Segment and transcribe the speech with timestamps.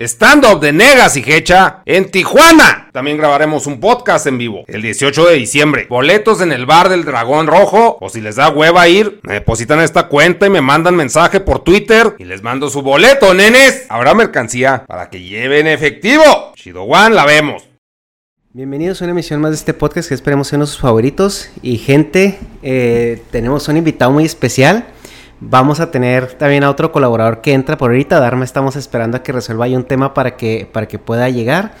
[0.00, 2.88] Stand-up de Negas y Hecha en Tijuana.
[2.92, 5.86] También grabaremos un podcast en vivo el 18 de diciembre.
[5.90, 7.98] Boletos en el bar del Dragón Rojo.
[8.00, 11.64] O si les da hueva ir, me depositan esta cuenta y me mandan mensaje por
[11.64, 13.86] Twitter y les mando su boleto, nenes.
[13.88, 16.52] Habrá mercancía para que lleven efectivo.
[16.54, 17.64] Chido One, la vemos.
[18.52, 21.50] Bienvenidos a una emisión más de este podcast que esperemos sean sus favoritos.
[21.60, 24.86] Y gente, eh, tenemos un invitado muy especial.
[25.40, 28.18] Vamos a tener también a otro colaborador que entra por ahorita.
[28.18, 31.74] Darme estamos esperando a que resuelva ahí un tema para que, para que pueda llegar.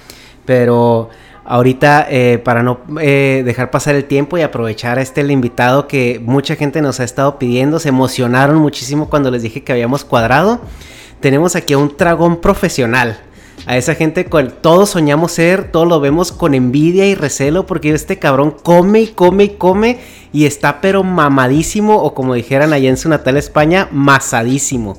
[0.44, 1.10] Pero
[1.44, 6.20] ahorita, eh, para no eh, dejar pasar el tiempo y aprovechar a este invitado que
[6.24, 10.60] mucha gente nos ha estado pidiendo, se emocionaron muchísimo cuando les dije que habíamos cuadrado.
[11.20, 13.18] Tenemos aquí a un dragón profesional
[13.66, 17.90] a esa gente con todos soñamos ser, todos lo vemos con envidia y recelo porque
[17.90, 19.98] este cabrón come y come y come
[20.32, 24.98] y está pero mamadísimo o como dijeran allá en su natal España, masadísimo.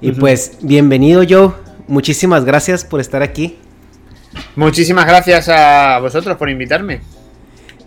[0.00, 1.52] Y pues bienvenido Joe,
[1.86, 3.58] muchísimas gracias por estar aquí.
[4.56, 7.00] Muchísimas gracias a vosotros por invitarme.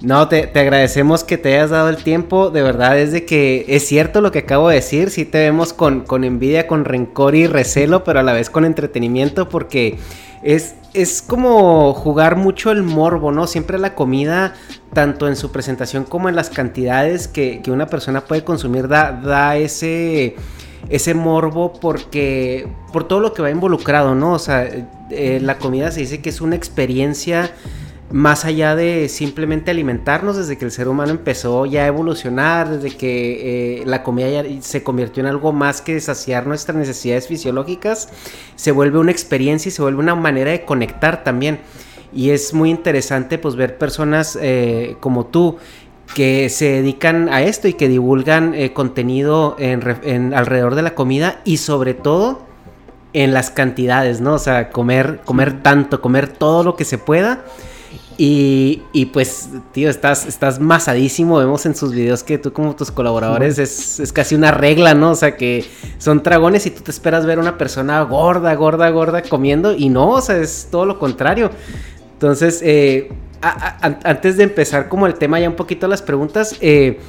[0.06, 2.52] No, te, agradecemos que te hayas dado el tiempo.
[2.52, 5.10] De verdad es de que es cierto lo que acabo de decir.
[5.10, 8.66] Sí te vemos con, con envidia, con rencor y recelo, pero a la vez con
[8.66, 9.98] entretenimiento porque
[10.44, 13.48] es, es como jugar mucho el morbo, ¿no?
[13.48, 14.54] Siempre la comida,
[14.94, 19.58] tanto en su presentación como en las cantidades que, una persona puede consumir, da, da
[19.58, 20.36] ese
[20.88, 24.34] ese morbo porque por todo lo que va involucrado, ¿no?
[24.34, 24.70] O sea,
[25.10, 27.50] eh, la comida se dice que es una experiencia
[28.12, 32.96] más allá de simplemente alimentarnos, desde que el ser humano empezó ya a evolucionar, desde
[32.96, 38.10] que eh, la comida ya se convirtió en algo más que saciar nuestras necesidades fisiológicas,
[38.56, 41.60] se vuelve una experiencia y se vuelve una manera de conectar también.
[42.14, 45.58] Y es muy interesante pues ver personas eh, como tú
[46.14, 51.42] que se dedican a esto y que divulgan eh, contenido en, alrededor de la comida
[51.44, 52.46] y sobre todo
[53.14, 54.36] en las cantidades, ¿no?
[54.36, 57.44] O sea, comer, comer tanto, comer todo lo que se pueda
[58.18, 61.38] y, y, pues, tío, estás, estás masadísimo.
[61.38, 65.12] Vemos en sus videos que tú como tus colaboradores es, es, casi una regla, ¿no?
[65.12, 65.66] O sea, que
[65.98, 70.12] son dragones y tú te esperas ver una persona gorda, gorda, gorda comiendo y no,
[70.12, 71.52] o sea, es todo lo contrario.
[72.14, 77.00] Entonces, eh, antes de empezar como el tema ya un poquito las preguntas, eh,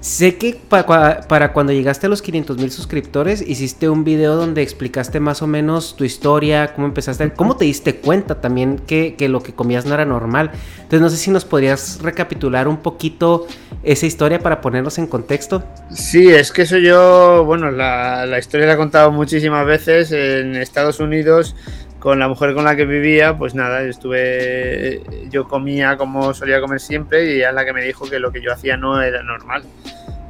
[0.00, 5.18] Sé que para, cuando llegaste a los 500 mil suscriptores hiciste un video donde explicaste
[5.18, 9.52] más o menos tu historia, cómo empezaste, cómo te diste cuenta también que, lo que
[9.52, 10.52] comías no era normal.
[10.76, 13.48] Entonces no sé si nos podrías recapitular un poquito
[13.82, 15.64] esa historia para ponernos en contexto.
[15.90, 21.00] Sí, es que eso yo, bueno, la, historia la he contado muchísimas veces en Estados
[21.00, 21.56] Unidos
[21.98, 26.80] con la mujer con la que vivía, pues nada, estuve, yo comía como solía comer
[26.80, 29.22] siempre y ella es la que me dijo que lo que yo hacía no era
[29.22, 29.64] normal.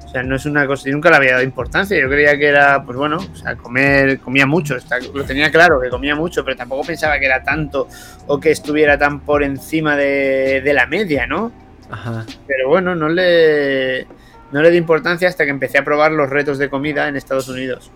[0.04, 2.00] O sea, no es una cosa, y nunca le había dado importancia.
[2.00, 4.74] Yo creía que era, pues bueno, o sea, comer, comía mucho,
[5.12, 7.88] lo tenía claro que comía mucho, pero tampoco pensaba que era tanto
[8.26, 11.52] o que estuviera tan por encima de, de la media, ¿no?
[11.90, 12.24] Ajá.
[12.46, 14.06] Pero bueno, no le,
[14.50, 17.48] no le di importancia hasta que empecé a probar los retos de comida en Estados
[17.48, 17.90] Unidos.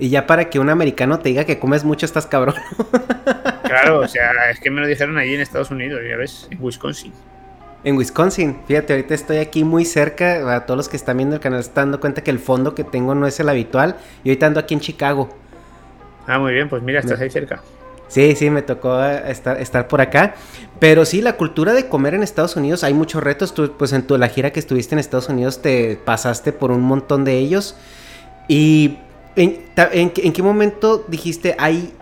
[0.00, 2.54] Y ya para que un americano te diga que comes mucho, estás cabrón.
[3.62, 6.58] claro, o sea, es que me lo dijeron allí en Estados Unidos, ya ves, en
[6.60, 7.12] Wisconsin.
[7.84, 10.54] En Wisconsin, fíjate, ahorita estoy aquí muy cerca.
[10.54, 12.82] A todos los que están viendo el canal están dando cuenta que el fondo que
[12.82, 13.96] tengo no es el habitual.
[14.24, 15.28] Y ahorita ando aquí en Chicago.
[16.26, 17.62] Ah, muy bien, pues mira, estás ahí cerca.
[18.08, 20.34] Sí, sí, me tocó estar, estar, por acá.
[20.78, 23.54] Pero sí, la cultura de comer en Estados Unidos, hay muchos retos.
[23.54, 26.82] Tú, pues en tu, la gira que estuviste en Estados Unidos, te pasaste por un
[26.82, 27.76] montón de ellos.
[28.48, 28.98] Y
[29.36, 31.92] ¿En, qué momento dijiste, hay,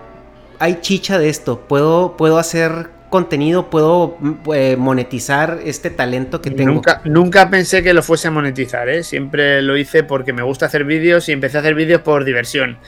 [0.59, 1.61] hay chicha de esto?
[1.61, 3.71] ¿Puedo, puedo hacer contenido?
[3.71, 4.16] ¿Puedo
[4.55, 6.72] eh, monetizar este talento que tengo?
[6.72, 9.03] Nunca, nunca pensé que lo fuese a monetizar, ¿eh?
[9.03, 12.78] Siempre lo hice porque me gusta hacer vídeos y empecé a hacer vídeos por diversión.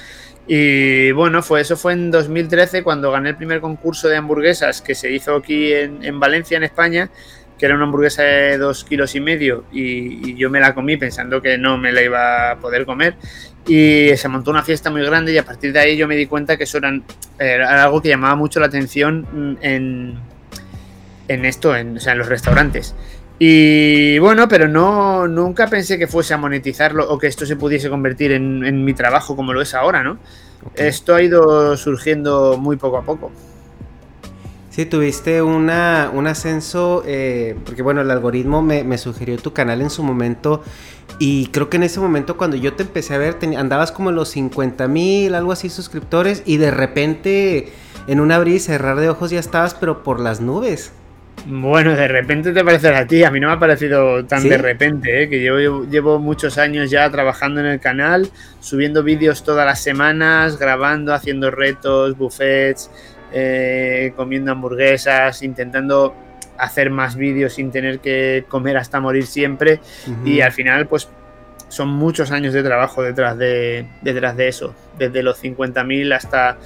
[0.47, 4.95] Y bueno, fue, eso fue en 2013 cuando gané el primer concurso de hamburguesas que
[4.95, 7.11] se hizo aquí en, en Valencia, en España
[7.61, 11.43] que era una hamburguesa de dos kilos y medio y, yo me la comí pensando
[11.43, 13.17] que no me la iba a poder comer
[13.67, 16.25] y se montó una fiesta muy grande y a partir de ahí yo me di
[16.25, 16.79] cuenta que eso
[17.39, 20.19] era, algo que llamaba mucho la atención en,
[21.29, 22.95] en esto, en, o sea, en los restaurantes.
[23.43, 27.89] Y bueno, pero no nunca pensé que fuese a monetizarlo o que esto se pudiese
[27.89, 30.19] convertir en, mi trabajo como lo es ahora, ¿no?
[30.75, 33.33] Esto ha ido surgiendo muy poco a poco.
[34.71, 39.91] Sí, tuviste una, un ascenso, eh, porque bueno, el algoritmo me, sugirió tu canal en
[39.91, 40.63] su momento
[41.19, 44.17] y creo que en ese momento cuando yo te empecé a ver, andabas como en
[44.17, 47.73] los 50 mil, algo así, suscriptores y de repente
[48.07, 50.93] en un abrir y cerrar de ojos ya estabas, pero por las nubes.
[51.47, 54.59] Bueno, de repente te parece a ti, a mí no me ha parecido tan de
[54.59, 55.29] repente, ¿eh?
[55.29, 58.31] que yo llevo muchos años ya trabajando en el canal,
[58.61, 62.91] subiendo vídeos todas las semanas, grabando, haciendo retos, buffets,
[63.33, 66.15] eh, comiendo hamburguesas, intentando
[66.59, 69.81] hacer más vídeos sin tener que comer hasta morir siempre
[70.27, 71.09] y al final pues
[71.71, 76.59] son muchos años de trabajo detrás de, detrás de eso, desde los 50.000 hasta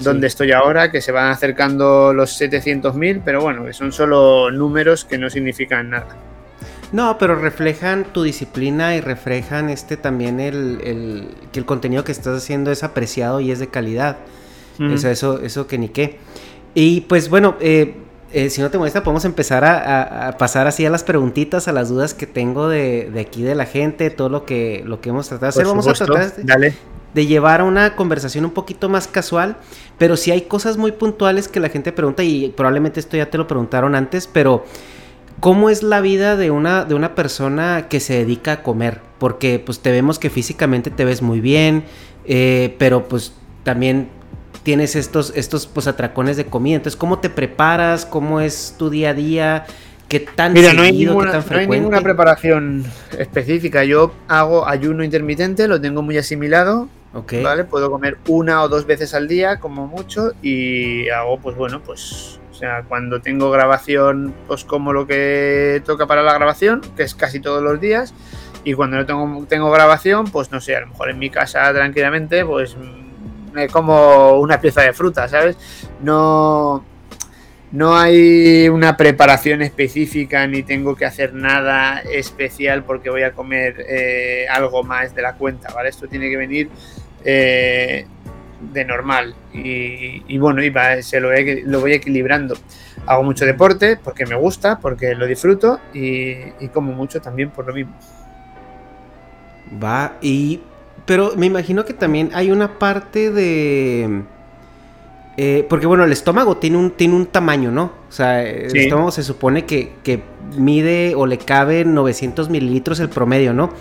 [0.00, 5.04] donde estoy ahora, que se van acercando los 700.000, pero bueno, que son solo números
[5.04, 6.16] que no significan nada.
[6.90, 12.42] No, pero reflejan tu disciplina y reflejan este también el, que el contenido que estás
[12.42, 14.16] haciendo es apreciado y es de calidad.
[14.78, 16.18] Eso, eso que ni qué.
[16.74, 17.94] Y pues bueno, eh,
[18.32, 21.88] eh, si no te molesta, podemos empezar a, pasar así a las preguntitas, a las
[21.88, 25.46] dudas que tengo de, aquí de la gente, todo lo que, lo que hemos tratado
[25.46, 25.66] de hacer.
[25.66, 26.34] Vamos a tratar
[27.14, 29.56] de, llevar a una conversación un poquito más casual,
[29.96, 33.38] pero si hay cosas muy puntuales que la gente pregunta, y probablemente esto ya te
[33.38, 34.64] lo preguntaron antes, pero
[35.40, 39.00] ¿cómo es la vida de una, de una persona que se dedica a comer?
[39.18, 41.84] Porque pues te vemos que físicamente te ves muy bien,
[42.26, 43.32] eh, pero pues
[43.64, 44.10] también
[44.62, 46.76] tienes estos, estos pues, atracones de comida.
[46.76, 48.06] Entonces, ¿cómo te preparas?
[48.06, 49.66] ¿Cómo es tu día a día?
[50.08, 52.84] ¿Qué tan Mira, no hay, ninguna, no hay ninguna preparación
[53.18, 53.84] específica.
[53.84, 56.88] Yo hago ayuno intermitente, lo tengo muy asimilado.
[57.42, 57.64] ¿Vale?
[57.64, 62.38] Puedo comer una o dos veces al día, como mucho, y hago, pues bueno, pues.
[62.50, 67.14] O sea, cuando tengo grabación, pues como lo que toca para la grabación, que es
[67.14, 68.14] casi todos los días.
[68.64, 71.72] Y cuando no tengo, tengo grabación, pues no sé, a lo mejor en mi casa
[71.72, 72.76] tranquilamente, pues
[73.72, 75.56] como una pieza de fruta, ¿sabes?
[76.02, 76.84] No,
[77.72, 83.84] no hay una preparación específica ni tengo que hacer nada especial porque voy a comer
[83.88, 85.90] eh, algo más de la cuenta, ¿vale?
[85.90, 86.70] Esto tiene que venir
[87.24, 88.06] eh,
[88.72, 90.72] de normal y, bueno, y
[91.02, 91.30] se lo,
[91.66, 92.56] lo, voy equilibrando.
[93.06, 97.74] Hago mucho deporte porque me gusta, porque lo disfruto y como mucho también por lo
[97.74, 97.94] mismo.
[99.82, 100.60] Va, y
[101.08, 104.24] pero me imagino que también hay una parte de...
[105.38, 107.92] Eh, porque bueno, el estómago tiene un, tiene un tamaño, ¿no?
[108.06, 110.22] O sea, el estómago se supone que,
[110.58, 113.72] mide o le cabe 900 mililitros el promedio, ¿no?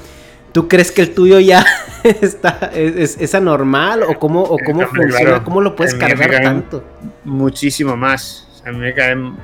[0.54, 1.66] ¿Tú crees que el tuyo ya
[2.06, 5.44] está, es, anormal o cómo, o cómo funciona?
[5.44, 6.82] ¿Cómo lo puedes cargar tanto?
[7.26, 8.48] Muchísimo más.
[8.66, 9.36] A mí me caen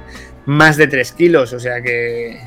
[0.46, 2.40] más de 3 kilos, o sea que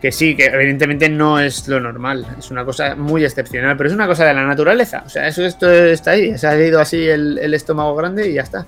[0.00, 3.94] que sí, que evidentemente no es lo normal, es una cosa muy excepcional, pero es
[3.94, 5.02] una cosa de la naturaleza.
[5.04, 8.42] O sea, eso esto está ahí, se ha ido así el, estómago grande y ya
[8.42, 8.66] está.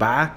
[0.00, 0.36] Va.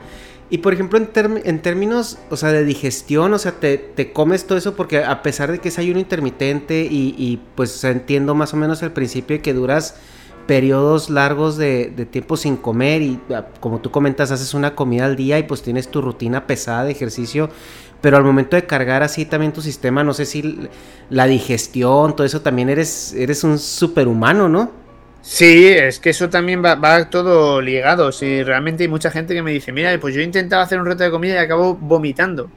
[0.49, 4.75] Y por ejemplo, en, términos, o sea, de digestión, o sea, te, comes todo eso
[4.75, 8.83] porque a pesar de que es ayuno intermitente y, y pues entiendo más o menos
[8.83, 9.95] al principio que duras
[10.47, 15.15] periodos largos de, tiempo sin comer y ah, como tú comentas haces una comida al
[15.15, 17.49] día y pues tienes tu rutina pesada de ejercicio
[18.03, 20.67] pero al momento de cargar así también tu sistema, no sé si
[21.09, 24.71] la digestión, todo eso también eres, eres un superhumano, ¿no?
[25.21, 28.11] Sí, es que eso también va, todo ligado.
[28.11, 30.85] Si realmente hay mucha gente que me dice, mira, pues yo he intentado hacer un
[30.85, 32.49] reto de comida y acabo vomitando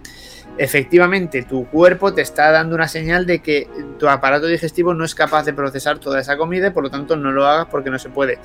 [0.59, 3.69] efectivamente tu cuerpo te está dando una señal de que
[3.99, 7.17] tu aparato digestivo no es capaz de procesar toda esa comida y por lo tanto
[7.17, 8.39] no lo hagas porque no se puede.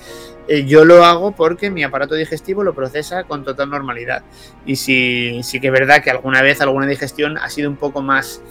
[0.48, 4.24] Eh, yo lo hago porque mi aparato digestivo lo procesa con total normalidad.
[4.66, 8.02] Y sí, sí que es verdad que alguna vez alguna digestión ha sido un poco
[8.02, 8.42] más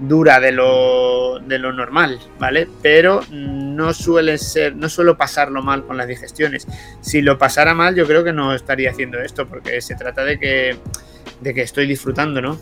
[0.00, 2.68] dura de lo, de lo normal, ¿vale?
[2.82, 6.66] Pero no suele ser, no suelo pasarlo mal con las digestiones.
[7.00, 10.38] Si lo pasara mal, yo creo que no estaría haciendo esto, porque se trata de
[10.38, 10.76] que,
[11.40, 12.58] de que estoy disfrutando, ¿no?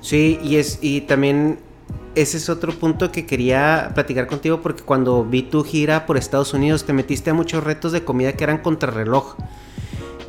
[0.00, 1.58] Sí, y es y también
[2.14, 6.54] ese es otro punto que quería platicar contigo porque cuando vi tu gira por Estados
[6.54, 9.36] Unidos te metiste a muchos retos de comida que eran contrarreloj.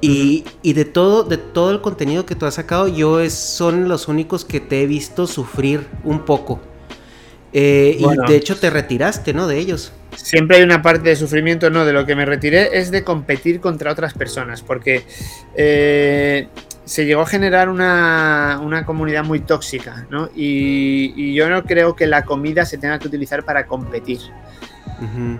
[0.02, 3.88] Y, y de todo, de todo el contenido que tú has sacado, yo es, son
[3.88, 6.60] los únicos que te he visto sufrir un poco.
[7.54, 9.48] Eh, y de hecho te retiraste, ¿no?
[9.48, 9.94] De ellos.
[10.16, 13.60] Siempre hay una parte de sufrimiento, no, de lo que me retiré es de competir
[13.60, 15.04] contra otras personas, porque
[15.56, 16.48] eh,
[16.86, 20.30] se llegó a generar una, comunidad muy tóxica, ¿no?
[20.36, 24.20] Y, yo no creo que la comida se tenga que utilizar para competir.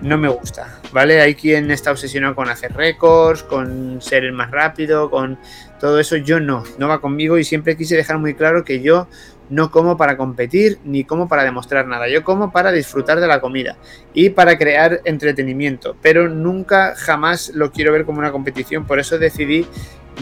[0.02, 1.20] No me gusta, ¿vale?
[1.20, 5.38] Hay quien está obsesionado con hacer récords, con ser el más rápido, con
[5.78, 6.16] todo eso.
[6.16, 9.06] Yo no, no va conmigo y siempre quise dejar muy claro que yo
[9.50, 12.08] no como para competir ni como para demostrar nada.
[12.08, 13.76] Yo como para disfrutar de la comida
[14.14, 18.86] y para crear entretenimiento, pero nunca jamás lo quiero ver como una competición.
[18.86, 19.66] Por eso decidí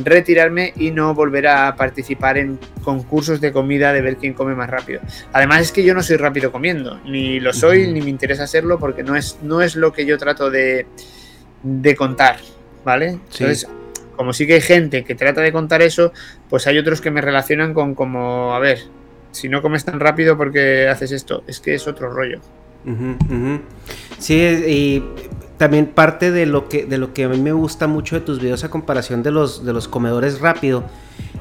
[0.05, 4.71] retirarme y no volver a participar en concursos de comida de ver quién come más
[4.71, 5.01] rápido.
[5.33, 8.79] Además es que yo no soy rápido comiendo, ni lo soy, ni me interesa serlo
[8.79, 10.87] porque no es, no es lo que yo trato de,
[11.63, 12.39] de contar,
[12.85, 13.09] ¿vale?
[13.11, 13.67] Entonces,
[14.17, 16.13] como sí que hay gente que trata de contar eso,
[16.49, 18.79] pues hay otros que me relacionan con como, a ver,
[19.33, 22.41] si no comes tan rápido porque haces esto, es que es otro rollo.
[24.19, 25.05] Sí, y
[25.61, 28.41] también parte de lo que de lo que a mí me gusta mucho de tus
[28.41, 30.85] videos a comparación de los de los comedores rápido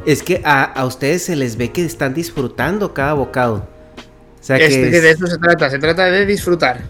[0.05, 3.65] es que a, ustedes se les ve que están disfrutando cada bocado.
[3.95, 6.81] O sea que, de eso se trata, se trata de disfrutar.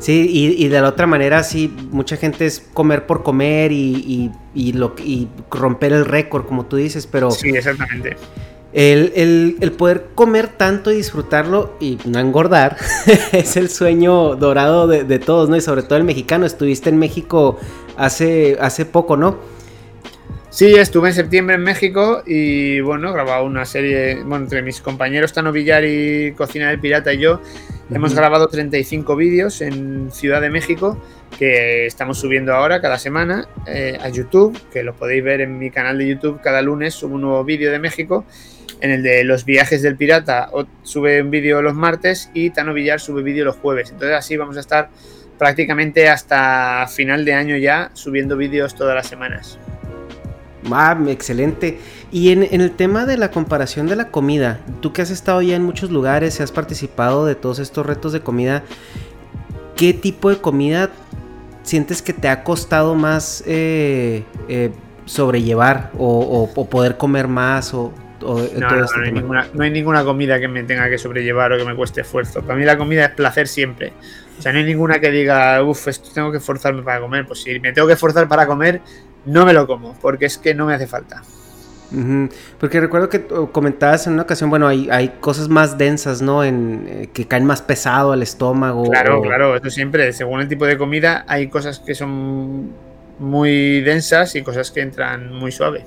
[0.00, 4.72] Sí, y, de la otra manera, sí, mucha gente es comer por comer y, y,
[4.72, 7.30] lo, y romper el récord, como tú dices, pero...
[7.30, 8.16] Sí, exactamente.
[8.72, 12.76] El, poder comer tanto y disfrutarlo y no engordar
[13.32, 15.56] es el sueño dorado de, todos, ¿no?
[15.56, 16.46] Y sobre todo el mexicano.
[16.46, 17.58] Estuviste en México
[17.96, 19.38] hace, hace poco, ¿no?
[20.50, 25.32] Sí, estuve en septiembre en México y bueno, grabado una serie, bueno, entre mis compañeros
[25.32, 27.40] Tano Villar y Cocina del Pirata y yo,
[27.88, 31.00] hemos grabado 35 vídeos en Ciudad de México
[31.38, 35.70] que estamos subiendo ahora cada semana eh, a YouTube, que lo podéis ver en mi
[35.70, 38.24] canal de YouTube cada lunes, subo un nuevo vídeo de México
[38.80, 40.50] en el de los viajes del pirata
[40.82, 43.90] sube un vídeo los martes y Tano Villar sube vídeo los jueves.
[43.90, 44.90] Entonces así vamos a estar
[45.38, 49.58] prácticamente hasta final de año ya subiendo vídeos todas las semanas.
[50.74, 51.78] Ah, excelente.
[52.12, 55.56] Y en, el tema de la comparación de la comida, tú que has estado ya
[55.56, 58.62] en muchos lugares y has participado de todos estos retos de comida,
[59.76, 60.90] ¿qué tipo de comida
[61.62, 64.70] sientes que te ha costado más eh, eh,
[65.04, 67.74] sobrellevar o, o, poder comer más?
[67.74, 67.92] O,
[68.44, 72.42] este no, hay ninguna, comida que me tenga que sobrellevar o que me cueste esfuerzo.
[72.42, 73.92] Para mí la comida es placer siempre.
[74.38, 77.26] O sea, no hay ninguna que diga, uff, esto tengo que esforzarme para comer.
[77.26, 78.80] Pues si me tengo que esforzar para comer,
[79.24, 81.22] no me lo como, porque es que no me hace falta.
[82.58, 86.44] Porque recuerdo que comentabas en una ocasión, bueno, hay, hay cosas más densas, ¿no?
[86.44, 88.84] En, eh, que caen más pesado al estómago.
[88.84, 92.70] Claro, claro, eso siempre, según el tipo de comida, hay cosas que son
[93.18, 95.84] muy densas y cosas que entran muy suave.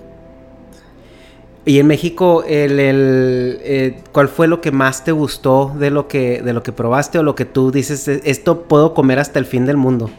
[1.66, 6.42] Y en México, el, eh, ¿cuál fue lo que más te gustó de lo que,
[6.42, 9.66] de lo que probaste o lo que tú dices, esto puedo comer hasta el fin
[9.66, 10.10] del mundo?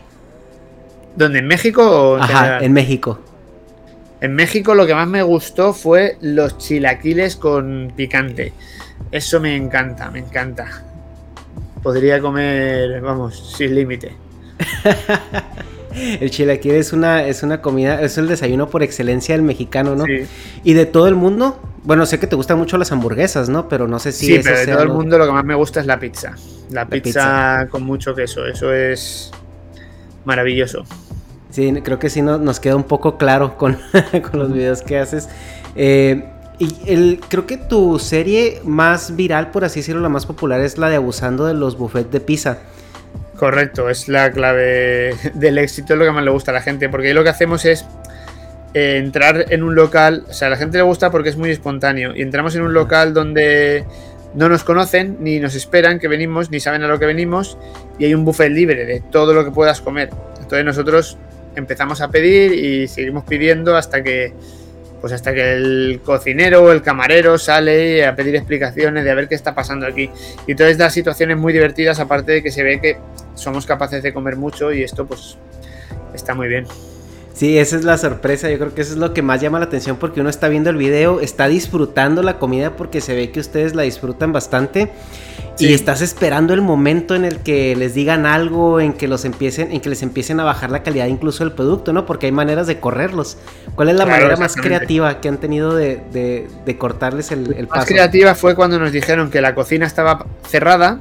[1.17, 1.39] ¿Dónde?
[1.39, 3.21] ¿En México o en Ajá, en México.
[4.21, 8.53] En México lo que más me gustó fue los chilaquiles con picante.
[9.11, 10.83] Eso me encanta, me encanta.
[11.83, 14.17] Podría comer, vamos, sin límite.
[16.21, 20.05] el chilaquil es una, es una comida, es el desayuno por excelencia del mexicano, ¿no?
[20.05, 20.27] Sí.
[20.65, 23.69] Y de todo el mundo, bueno, sé que te gustan mucho las hamburguesas, ¿no?
[23.69, 24.27] Pero no sé si...
[24.27, 26.35] Sí, pero de todo el mundo lo que más me gusta es la pizza.
[26.71, 29.31] La, pizza, con mucho queso, eso es
[30.25, 30.85] maravilloso.
[31.55, 33.79] Sí, creo que sí nos queda un poco claro con,
[34.33, 35.29] los videos que haces.
[35.77, 36.25] Eh,
[36.59, 40.79] y el, creo que tu serie más viral, por así decirlo, la más popular es
[40.79, 42.59] la de Abusando de los buffets de pizza.
[43.37, 46.89] Correcto, es la clave del éxito, es lo que más le gusta a la gente,
[46.89, 47.87] porque ahí lo que hacemos es
[48.75, 51.51] eh, entrar en un local, o sea, a la gente le gusta porque es muy
[51.51, 53.85] espontáneo, y entramos en un local donde
[54.35, 57.59] no nos conocen, ni nos esperan que venimos, ni saben a lo que venimos,
[57.97, 60.11] y hay un buffet libre de todo lo que puedas comer.
[60.41, 61.17] Entonces nosotros
[61.55, 64.33] empezamos a pedir y seguimos pidiendo hasta que
[65.01, 69.29] pues hasta que el cocinero o el camarero sale a pedir explicaciones de a ver
[69.29, 70.09] qué está pasando aquí.
[70.47, 72.97] Y todas estas situaciones muy divertidas, aparte de que se ve que
[73.35, 75.37] somos capaces de comer mucho y esto pues
[76.15, 76.67] está muy bien.
[77.35, 79.65] Sí, esa es la sorpresa, yo creo que eso es lo que más llama la
[79.65, 83.41] atención porque uno está viendo el video, está disfrutando la comida porque se ve que
[83.41, 84.93] ustedes la disfrutan bastante
[85.59, 89.73] y estás esperando el momento en el que les digan algo, en que los empiecen,
[89.73, 92.07] en que les empiecen a bajar la calidad incluso del producto, ¿no?
[92.07, 93.37] Porque hay maneras de correrlos.
[93.75, 96.47] ¿Cuál es la manera más creativa que han tenido de,
[96.79, 97.81] cortarles el, el paso?
[97.81, 101.01] Más creativa fue cuando nos dijeron que la cocina estaba cerrada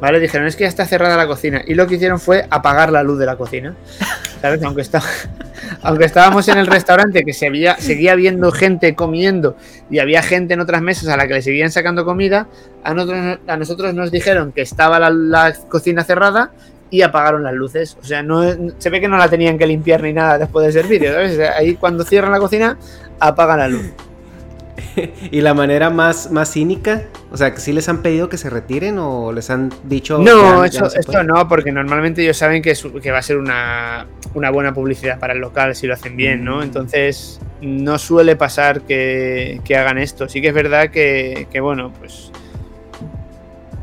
[0.00, 0.18] ¿Vale?
[0.18, 1.62] Dijeron, es que ya está cerrada la cocina.
[1.64, 3.76] Y lo que hicieron fue apagar la luz de la cocina.
[4.42, 4.84] Aunque,
[5.82, 9.56] aunque estábamos en el restaurante que se había, seguía viendo gente comiendo
[9.90, 12.48] y había gente en otras mesas a la que le seguían sacando comida,
[12.84, 16.52] a nosotros, nos dijeron que estaba la, cocina cerrada
[16.90, 17.96] y apagaron las luces.
[18.00, 18.42] O sea, no,
[18.78, 21.12] se ve que no la tenían que limpiar ni nada después del servicio.
[21.56, 22.76] Ahí cuando cierran la cocina,
[23.20, 23.92] apagan la luz.
[25.30, 28.50] y la manera más, más cínica, o sea, que sí les han pedido que se
[28.50, 30.18] retiren o les han dicho...
[30.18, 34.72] No, eso, esto no, porque normalmente ellos saben que, que va a ser una, buena
[34.72, 36.58] publicidad para el local si lo hacen bien, ¿no?
[36.58, 36.62] Mm.
[36.62, 40.28] Entonces, no suele pasar que, hagan esto.
[40.28, 42.30] Sí que es verdad que, bueno, pues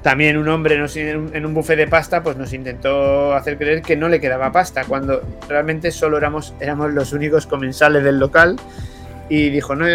[0.01, 4.08] también un hombre en un buffet de pasta pues nos intentó hacer creer que no
[4.08, 8.55] le quedaba pasta cuando realmente solo éramos, éramos los únicos comensales del local
[9.30, 9.86] y dijo, no,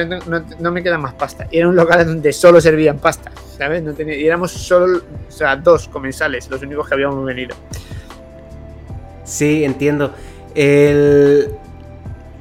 [0.61, 1.47] no, me queda más pasta.
[1.51, 3.83] Y era un local donde solo servían pasta, ¿sabes?
[3.83, 7.57] No tenía, y éramos solo, o sea, dos comensales, los únicos que habíamos venido.
[9.25, 10.15] Sí, entiendo.
[10.55, 11.54] El...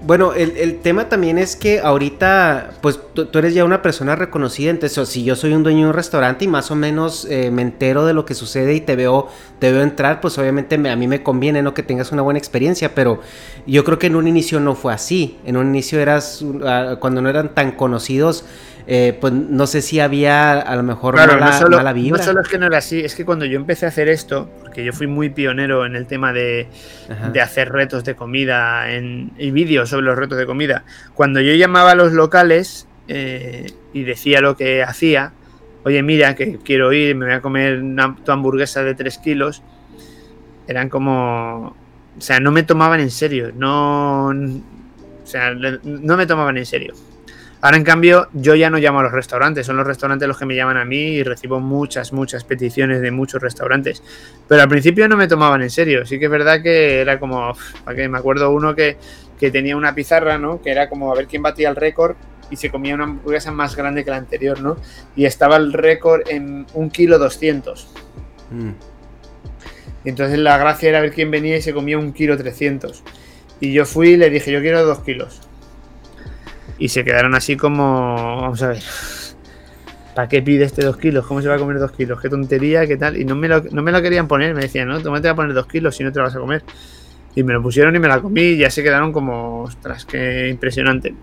[0.06, 5.08] Bueno, el, tema también es que ahorita, pues tú, eres ya una persona reconocida, entonces
[5.08, 8.06] si yo soy un dueño de un restaurante y más o menos eh, me entero
[8.06, 9.30] de lo que sucede y te veo,
[9.60, 11.74] te veo entrar, pues obviamente a mí me conviene, ¿no?
[11.74, 13.22] Que tengas una buena experiencia, pero
[13.66, 15.40] yo creo que en un inicio no fue así.
[15.46, 18.44] En un inicio eras, ah, cuando no eran tan conocidos,
[18.86, 22.50] eh, pues no sé si había a lo mejor mala, no solo, No solo es
[22.50, 25.06] que no era así, es que cuando yo empecé a hacer esto, porque yo fui
[25.06, 26.68] muy pionero en el tema de,
[27.40, 31.92] hacer retos de comida en, y vídeos sobre los retos de comida, cuando yo llamaba
[31.92, 35.32] a los locales eh, y decía lo que hacía,
[35.84, 39.62] oye, mira, que quiero ir, me voy a comer una, tu hamburguesa de 3 kilos,
[40.68, 41.76] eran como...
[42.18, 44.30] O sea, no me tomaban en serio, no...
[44.30, 46.96] O sea, no me tomaban en serio.
[47.64, 50.46] Ahora, en cambio, yo ya no llamo a los restaurantes, son los restaurantes los que
[50.46, 54.04] me llaman a mí y recibo muchas, muchas peticiones de muchos restaurantes.
[54.50, 57.54] Pero al principio no me tomaban en serio, sí que es verdad que era como,
[57.86, 58.10] ¿para?
[58.10, 58.98] Me acuerdo uno que,
[59.40, 60.62] tenía una pizarra, ¿no?
[60.62, 62.18] Que era como a ver quién batía el récord
[62.50, 64.76] y se comía una hamburguesa más grande que la anterior, ¿no?
[65.16, 67.88] Y estaba el récord en un kilo 200.
[68.52, 68.72] Mm.
[70.04, 73.04] Y entonces la gracia era ver quién venía y se comía un kilo 300.
[73.62, 75.42] Y yo fui y le dije, yo quiero dos kilos.
[76.78, 78.84] Y se quedaron así como, vamos a ver,
[80.16, 81.26] ¿para qué pide este dos kilos?
[81.26, 82.20] ¿Cómo se va a comer dos kilos?
[82.22, 82.88] ¿Qué tontería?
[82.88, 83.18] ¿Qué tal?
[83.18, 85.34] Y no me lo, no me lo querían poner, me decían, no, me te vas
[85.34, 86.64] a poner dos kilos si no te lo vas a comer.
[87.36, 90.50] Y me lo pusieron y me la comí y ya se quedaron como, ostras, qué
[90.50, 91.14] impresionante.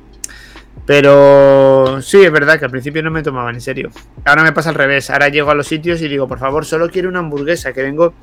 [0.87, 3.91] Pero sí, es verdad que al principio no me tomaban en serio.
[4.25, 5.11] Ahora me pasa al revés.
[5.11, 8.15] Ahora llego a los sitios y digo, por favor, solo quiero una hamburguesa, que vengo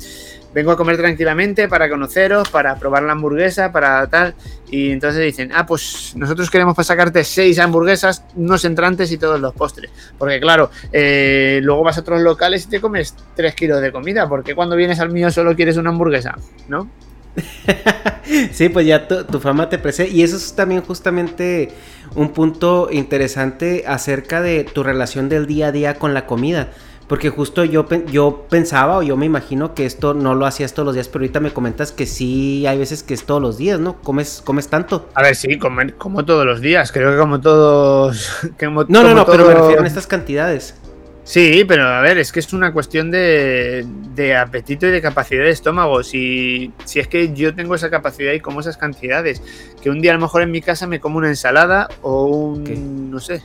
[0.58, 4.34] vengo a comer tranquilamente para conoceros, para probar la hamburguesa, para tal.
[4.72, 9.54] Y entonces dicen, ah, pues nosotros queremos sacarte seis hamburguesas, unos entrantes y todos los
[9.54, 9.92] postres.
[10.18, 14.28] Porque claro, eh, luego vas a otros locales y te comes tres kilos de comida.
[14.28, 16.36] porque cuando vienes al mío solo quieres una hamburguesa?
[16.68, 16.90] ¿No?
[18.52, 20.12] sí, pues ya tu, tu fama te presenta.
[20.12, 21.70] Y eso es también justamente
[22.16, 26.70] un punto interesante acerca de tu relación del día a día con la comida.
[27.08, 30.88] Porque justo yo, yo pensaba o yo me imagino que esto no lo hacías todos
[30.88, 33.80] los días, pero ahorita me comentas que sí hay veces que es todos los días,
[33.80, 33.96] ¿no?
[34.02, 35.08] ¿Comes, comes tanto?
[35.14, 35.58] A ver, sí,
[35.98, 38.30] como todos los días, creo que como todos...
[38.62, 40.76] no, no, no, pero me refiero a estas cantidades.
[41.28, 43.86] Sí, pero a ver, es que es una cuestión de,
[44.42, 46.02] apetito y de capacidad de estómago.
[46.02, 49.44] Si, si, es que yo tengo esa capacidad y como esas cantidades,
[49.82, 53.12] que un día a lo mejor en mi casa me como una ensalada o un,
[53.12, 53.44] no sé,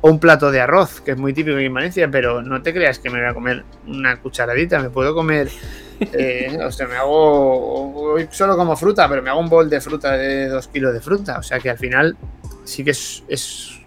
[0.00, 3.00] o un plato de arroz, que es muy típico en Valencia, pero no te creas
[3.00, 5.48] que me voy a comer una cucharadita, me puedo comer,
[6.12, 10.12] eh, o sea, me hago, solo como fruta, pero me hago un bol de fruta
[10.12, 12.16] de dos kilos de fruta, o sea que al final
[12.62, 13.80] sí que es, es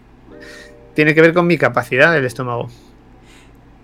[0.94, 2.68] tiene que ver con mi capacidad del estómago.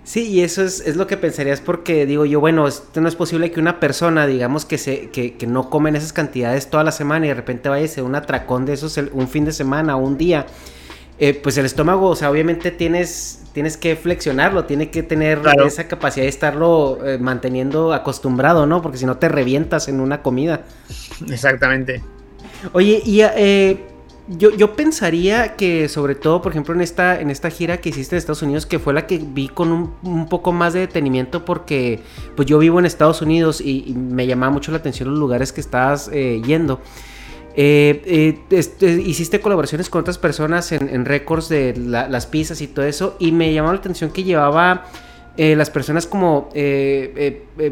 [0.04, 3.16] Sí, y eso es, es, lo que pensarías porque digo yo, bueno, esto no es
[3.16, 6.92] posible que una persona, digamos, que, se, que, que no comen esas cantidades toda la
[6.92, 9.96] semana y de repente vaya a ser un atracón de esos un fin de semana
[9.96, 10.46] o un día.
[11.20, 15.88] Eh, pues el estómago, o sea, obviamente tienes, tienes que flexionarlo, tiene que tener esa
[15.88, 18.82] capacidad de estarlo eh, manteniendo acostumbrado, ¿no?
[18.82, 20.63] Porque si no te revientas en una comida.
[21.30, 22.04] Exactamente.
[22.74, 23.80] Oye, y eh,
[24.27, 28.15] yo, yo, pensaría que sobre todo, por ejemplo, en esta, en esta gira que hiciste
[28.15, 31.99] en Estados Unidos, que fue la que vi con un, poco más de detenimiento porque
[32.36, 35.59] pues yo vivo en Estados Unidos y, me llamaba mucho la atención los lugares que
[35.59, 36.79] estabas eh, yendo.
[37.55, 42.86] Eh, eh, este, hiciste colaboraciones con otras personas en, récords de las pizzas y todo
[42.86, 44.86] eso y me llamó la atención que llevaba
[45.36, 46.49] las personas como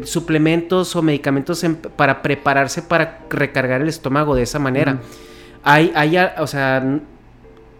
[0.04, 1.64] suplementos o medicamentos
[1.96, 5.00] para prepararse para recargar el estómago de esa manera.
[5.64, 7.00] Hay, hay, o sea...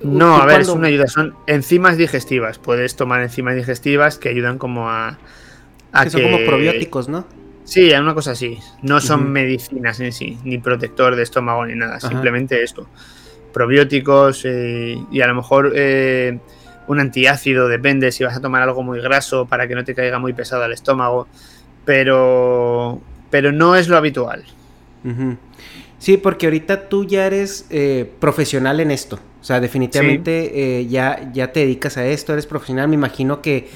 [0.03, 1.07] No, a ver, es una ayuda.
[1.07, 2.59] Son enzimas digestivas.
[2.59, 5.18] Puedes tomar enzimas digestivas que ayudan como a...
[6.03, 7.25] que son como probióticos, ¿no?
[7.64, 8.59] Sí, una cosa así.
[8.83, 12.01] No son medicinas en sí, ni protector de estómago ni nada.
[12.01, 12.88] Simplemente esto.
[13.53, 16.38] Probióticos eh, y a lo mejor eh,
[16.88, 20.18] un antiácido, depende si vas a tomar algo muy graso para que no te caiga
[20.18, 21.29] muy pesado al estómago.
[21.85, 24.45] Pero, pero no es lo habitual.
[26.03, 29.21] Sí, porque ahorita tú ya eres eh, profesional en esto.
[29.41, 32.88] O sea, definitivamente eh, ya, ya te dedicas a esto, eres profesional.
[32.88, 33.69] Me imagino que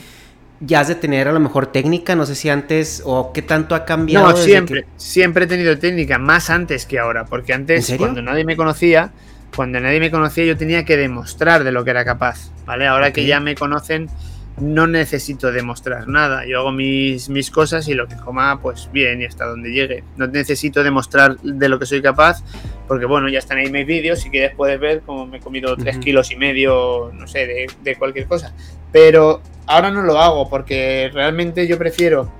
[0.59, 3.77] ya has de tener a lo mejor técnica, no sé si antes o qué tanto
[3.77, 4.29] ha cambiado.
[4.29, 8.57] No, siempre, siempre he tenido técnica, más antes que ahora, porque antes cuando nadie me
[8.57, 9.12] conocía,
[9.55, 12.89] cuando nadie me conocía yo tenía que demostrar de lo que era capaz, ¿vale?
[12.89, 14.09] Ahora que ya me conocen,
[14.59, 16.47] no necesito demostrar nada.
[16.47, 20.03] Yo hago mis, mis cosas y lo que coma, pues bien, y hasta donde llegue.
[20.16, 22.42] No necesito demostrar de lo que soy capaz,
[22.88, 24.21] porque bueno, ya están ahí mis vídeos.
[24.21, 27.66] Si quieres, puedes ver cómo me he comido tres kilos y medio, no sé, de,
[27.83, 28.55] de, cualquier cosa.
[28.92, 32.33] Pero ahora no lo hago, porque realmente yo prefiero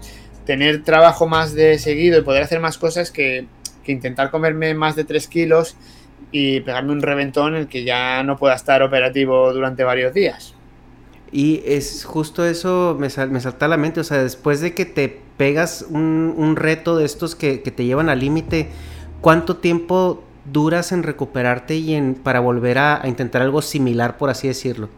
[0.46, 3.46] tener trabajo más de seguido y poder hacer más cosas que,
[3.85, 5.76] que intentar comerme más de tres kilos
[6.33, 10.55] y pegarme un reventón en el que ya no pueda estar operativo durante varios días.
[11.32, 14.84] Y es justo eso, me, me salta a la mente, o sea, después de que
[14.84, 18.68] te pegas un, reto de estos que, te llevan al límite,
[19.20, 24.48] ¿cuánto tiempo duras en recuperarte y en para volver a, intentar algo similar, por así
[24.48, 24.88] decirlo?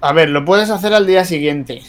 [0.00, 1.82] A ver, lo puedes hacer al día siguiente,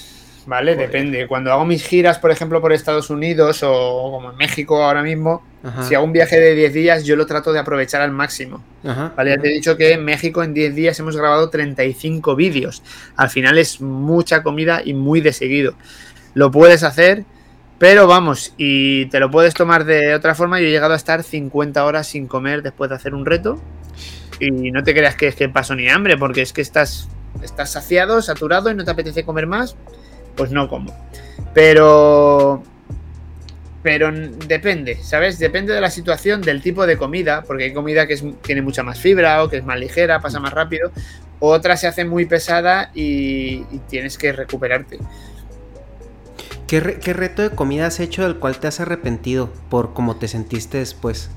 [0.46, 0.76] ¿vale?
[0.76, 1.28] Depende.
[1.28, 5.44] Cuando hago mis giras, por ejemplo, por Estados Unidos o como en México ahora mismo,
[5.88, 8.64] si hago un viaje de 10 días, yo lo trato de aprovechar al máximo.
[8.84, 9.32] ¿vale?
[9.32, 12.84] Ya te he dicho que en México en 10 días hemos grabado 35 vídeos.
[13.16, 15.74] Al final es mucha comida y muy de seguido.
[16.34, 17.24] Lo puedes hacer,
[17.78, 20.60] pero vamos, y te lo puedes tomar de otra forma.
[20.60, 23.62] Yo he llegado a estar 50 horas sin comer después de hacer un reto.
[24.40, 27.08] Y no te creas que es que paso ni hambre, porque es que estás
[27.42, 29.76] estás saciado, saturado y no te apetece comer más,
[30.36, 30.94] pues no como.
[31.54, 32.64] Pero
[33.84, 34.12] pero
[34.48, 35.38] depende, ¿sabes?
[35.38, 38.98] Depende de la situación, del tipo de comida, porque hay comida que tiene mucha más
[38.98, 40.90] fibra o que es más ligera, pasa más rápido,
[41.40, 45.00] otra se hace muy pesada y, tienes que recuperarte.
[46.66, 50.78] ¿Qué, reto de comida has hecho del cual te has arrepentido por cómo te sentiste
[50.78, 51.30] después?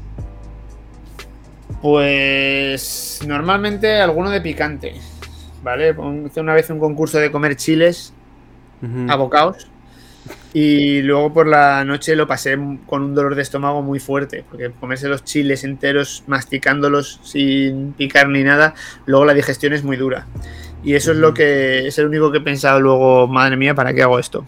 [1.82, 4.94] Pues normalmente alguno de picante.
[5.64, 5.94] ¿vale?
[6.24, 8.12] Hice una vez un concurso de comer chiles
[9.08, 9.68] abocados
[10.52, 14.70] y luego por la noche lo pasé con un dolor de estómago muy fuerte, porque
[14.70, 20.26] comerse los chiles enteros, masticándolos sin picar ni nada, luego la digestión es muy dura.
[20.82, 23.92] Y eso es lo que es el único que he pensado luego, madre mía, ¿para
[23.92, 24.46] qué hago esto?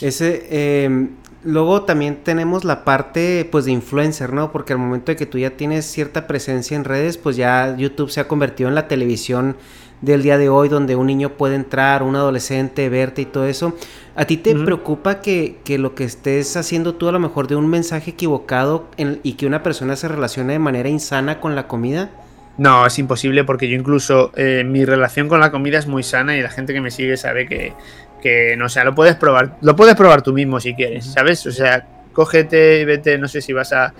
[0.00, 1.10] Ese, em,
[1.42, 4.52] luego también tenemos la parte pues de influencer, ¿no?
[4.52, 8.10] Porque al momento de que tú ya tienes cierta presencia en redes, pues ya YouTube
[8.10, 9.56] se ha convertido en la televisión
[10.00, 13.74] del día de hoy donde un niño puede entrar, un adolescente, verte y todo eso.
[14.16, 17.68] ¿A ti te preocupa que, lo que estés haciendo tú a lo mejor de un
[17.68, 22.10] mensaje equivocado y que una persona se relacione de manera insana con la comida?
[22.58, 26.36] No, es imposible porque yo incluso eh, mi relación con la comida es muy sana
[26.36, 27.72] y la gente que me sigue sabe que,
[28.20, 31.46] que no sé, lo puedes probar, lo puedes probar tú mismo si quieres, ¿sabes?
[31.46, 33.94] O sea, cógete y vete, no sé si vas a,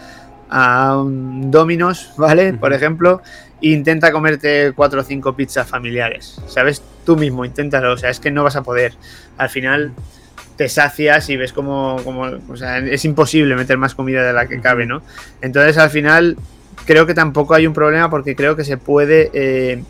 [0.51, 2.53] a un Domino's, ¿vale?
[2.53, 3.23] Por ejemplo,
[3.63, 6.83] e intenta comerte cuatro o cinco pizzas familiares, ¿sabes?
[7.05, 8.95] Tú mismo, inténtalo, o sea, es que no vas a poder.
[9.39, 9.93] Al final
[10.57, 14.47] te sacias y ves como, como o sea, es imposible meter más comida de la
[14.47, 15.03] que cabe, ¿no?
[15.41, 16.37] Entonces, al final,
[16.85, 19.31] creo que tampoco hay un problema porque creo que se puede...
[19.33, 19.83] Eh,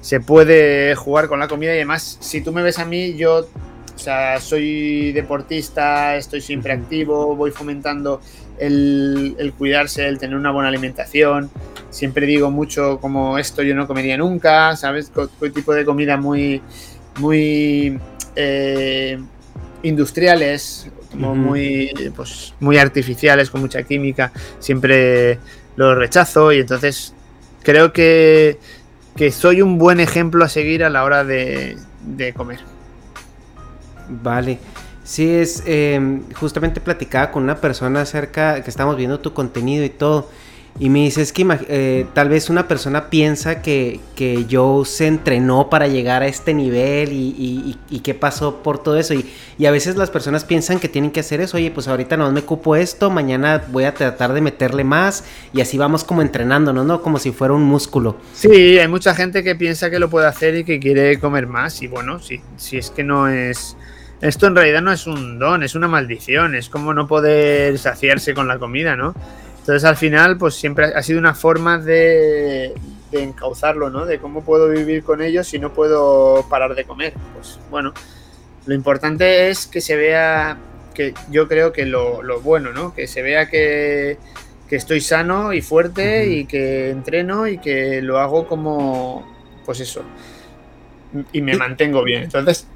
[0.00, 3.48] se puede jugar con la comida y además, si tú me ves a mí, yo
[3.98, 8.20] o sea, soy deportista, estoy siempre activo, voy fomentando
[8.60, 11.50] el, cuidarse, el tener una buena alimentación.
[11.90, 15.10] Siempre digo mucho como esto yo no comería nunca, ¿sabes?
[15.40, 16.60] Qué tipo de comida muy,
[17.18, 17.98] muy
[18.36, 19.18] eh,
[19.82, 25.38] industriales, como muy, pues, muy artificiales, con mucha química, siempre
[25.76, 27.14] lo rechazo y entonces
[27.62, 28.58] creo que,
[29.16, 31.76] que soy un buen ejemplo a seguir a la hora de
[32.36, 32.60] comer.
[34.08, 34.58] Vale.
[35.08, 39.88] Sí, es em, justamente platicaba con una persona acerca que estamos viendo tu contenido y
[39.88, 40.28] todo.
[40.80, 44.46] Y me dice, que eh, tal vez una persona piensa que, que,
[44.84, 49.14] se entrenó para llegar a este nivel y, y, qué pasó por todo eso.
[49.14, 49.26] Y,
[49.58, 51.56] y, a veces las personas piensan que tienen que hacer eso.
[51.56, 55.60] Oye, pues ahorita no me cupo esto, mañana voy a tratar de meterle más y
[55.60, 57.02] así vamos como entrenándonos, ¿no?
[57.02, 58.16] Como si fuera un músculo.
[58.32, 61.82] Sí, hay mucha gente que piensa que lo puede hacer y que quiere comer más.
[61.82, 63.76] Y bueno, si, si es que no es
[64.20, 68.34] esto en realidad no es un don, es una maldición, es como no poder saciarse
[68.34, 69.14] con la comida, ¿no?
[69.68, 72.72] Entonces al final, pues siempre ha sido una forma de,
[73.12, 74.06] encauzarlo, ¿no?
[74.06, 77.12] De cómo puedo vivir con ellos si no puedo parar de comer.
[77.34, 77.92] Pues bueno,
[78.64, 80.56] lo importante es que se vea,
[80.94, 82.94] que yo creo que lo, bueno, ¿no?
[82.94, 84.16] Que se vea que,
[84.70, 90.02] que estoy sano y fuerte y que entreno y que lo hago como, pues eso,
[91.30, 92.22] y me mantengo bien.
[92.22, 92.66] Entonces,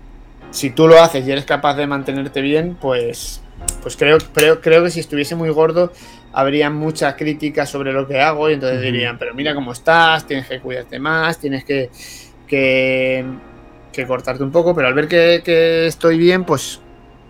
[0.50, 3.40] si tú lo haces y eres capaz de mantenerte bien, pues,
[3.80, 5.90] pues creo, creo, creo que si estuviese muy gordo
[6.32, 10.46] habría mucha crítica sobre lo que hago y entonces dirían, pero mira cómo estás, tienes
[10.46, 11.90] que cuidarte más, tienes que,
[12.46, 16.80] que, cortarte un poco, pero al ver que, estoy bien, pues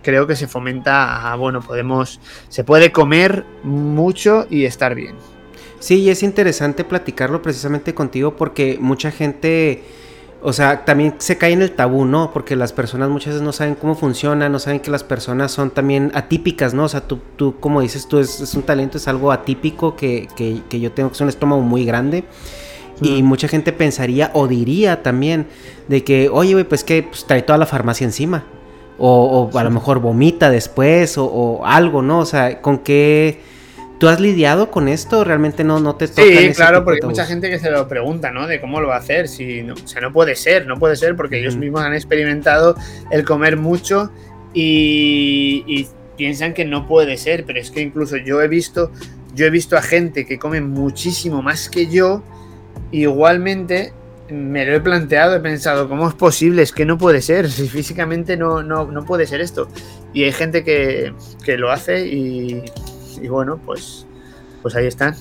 [0.01, 5.15] creo que se fomenta a, bueno, podemos, se puede comer mucho y estar bien.
[5.79, 9.83] Sí, y es interesante platicarlo precisamente contigo porque mucha gente
[10.45, 12.31] o sea, también se cae en el tabú, ¿no?
[12.33, 15.71] Porque las personas muchas veces no saben cómo funciona, no saben que las personas son
[15.71, 16.83] también atípicas, ¿no?
[16.83, 20.79] O sea, tú, tú como dices, tú es, un talento, es algo atípico que, que,
[20.81, 22.25] yo tengo, que es un estómago muy grande.
[23.01, 25.47] Y mucha gente pensaría o diría también
[25.87, 28.43] de que, oye, güey, pues que pues, trae toda la farmacia encima.
[28.99, 32.19] O, a lo mejor vomita después o, o algo, ¿no?
[32.19, 33.39] O sea, con qué
[34.03, 35.23] ¿Tú has lidiado con esto?
[35.23, 36.23] ¿Realmente no, no te toca?
[36.23, 38.47] Sí, claro, porque hay mucha gente que se lo pregunta, ¿no?
[38.47, 39.29] De cómo lo va a hacer.
[39.29, 42.75] Si o sea, no puede ser, no puede ser, porque ellos mismos han experimentado
[43.11, 44.11] el comer mucho
[44.53, 45.87] y,
[46.17, 48.91] piensan que no puede ser, pero es que incluso yo he visto,
[49.35, 52.21] yo he visto a gente que come muchísimo más que yo,
[52.91, 53.93] igualmente
[54.29, 56.61] me lo he planteado, he pensado, ¿cómo es posible?
[56.61, 59.69] Es que no puede ser, si físicamente no, no, no puede ser esto.
[60.11, 61.13] Y hay gente que,
[61.45, 62.63] que lo hace y,
[63.23, 64.05] y, bueno, pues,
[64.61, 65.15] pues ahí están.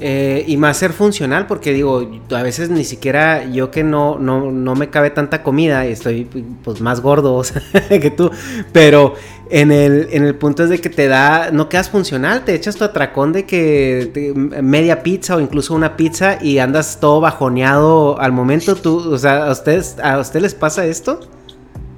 [0.00, 4.50] Eh, y más ser funcional, porque digo, a veces ni siquiera yo que no, no,
[4.50, 6.24] no me cabe tanta comida, y estoy
[6.62, 7.42] pues más gordo
[7.88, 8.30] que tú,
[8.72, 9.14] pero
[9.48, 12.76] en el, en el punto es de que te da, no quedas funcional, te echas
[12.76, 14.32] tu atracón de que
[14.62, 19.46] media pizza o incluso una pizza y andas todo bajoneado al momento, tú, o sea,
[19.46, 21.20] ¿a ustedes, a ustedes les pasa esto?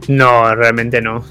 [0.09, 1.25] No, realmente no.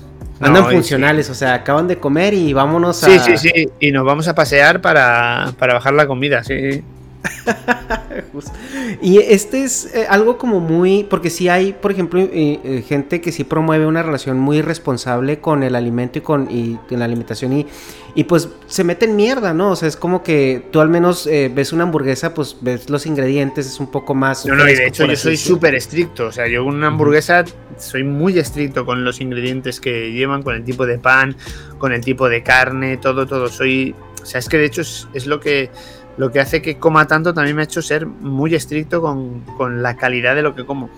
[0.44, 3.08] Andan funcionales, o sea, acaban de comer y vámonos a.
[3.08, 3.70] Sí, sí, sí.
[3.80, 6.84] Y nos vamos a pasear para, para bajar la comida, sí.
[9.02, 13.22] y este es eh, algo como muy, porque si hay, por ejemplo, eh, eh, gente
[13.22, 17.54] que sí promueve una relación muy responsable con el alimento y con, y, la alimentación
[17.54, 17.67] y,
[18.15, 19.72] y pues se mete en mierda, ¿no?
[19.72, 23.65] O sea, es como que tú al menos ves una hamburguesa, pues ves los ingredientes,
[23.65, 24.46] es un poco más...
[24.46, 27.46] No, no, y de hecho yo soy súper estricto, o sea, yo una hamburguesa
[27.78, 31.36] soy muy estricto con los ingredientes que llevan, con el tipo de pan,
[31.80, 33.96] con el tipo de carne, todo, todo, soy...
[34.22, 35.69] O sea, es que de hecho es lo que
[36.17, 39.95] lo que hace que coma tanto también me ha hecho ser muy estricto con, la
[39.95, 40.89] calidad de lo que como.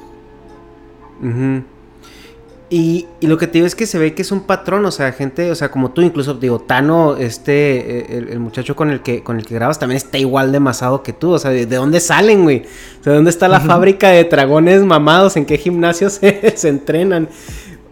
[2.69, 5.11] y, lo que te digo es que se ve que es un patrón, o sea,
[5.13, 9.23] gente, o sea, como tú, incluso digo, Tano, este, eh, el, muchacho con el que
[9.23, 12.01] con el que grabas también está igual de masado que tú, o sea, ¿de, dónde
[12.01, 12.65] salen, güey?
[12.99, 15.37] O sea, ¿dónde está la fábrica de dragones mamados?
[15.37, 17.29] ¿En qué gimnasios se, se entrenan?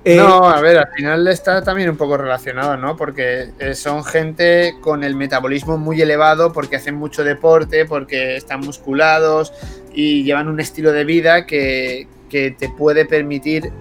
[0.06, 2.98] Eh, no, a ver, al final está también un poco relacionado, ¿no?
[2.98, 8.60] Porque eh, son gente con el metabolismo muy elevado, porque hacen mucho deporte, porque están
[8.60, 9.54] musculados
[9.94, 13.72] y llevan un estilo de vida que, te puede permitir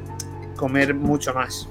[0.56, 1.66] comer mucho más.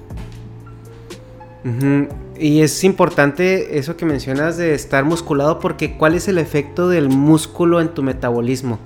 [2.39, 7.07] Y es importante eso que mencionas de estar musculado, porque ¿cuál es el efecto del
[7.07, 8.79] músculo en tu metabolismo?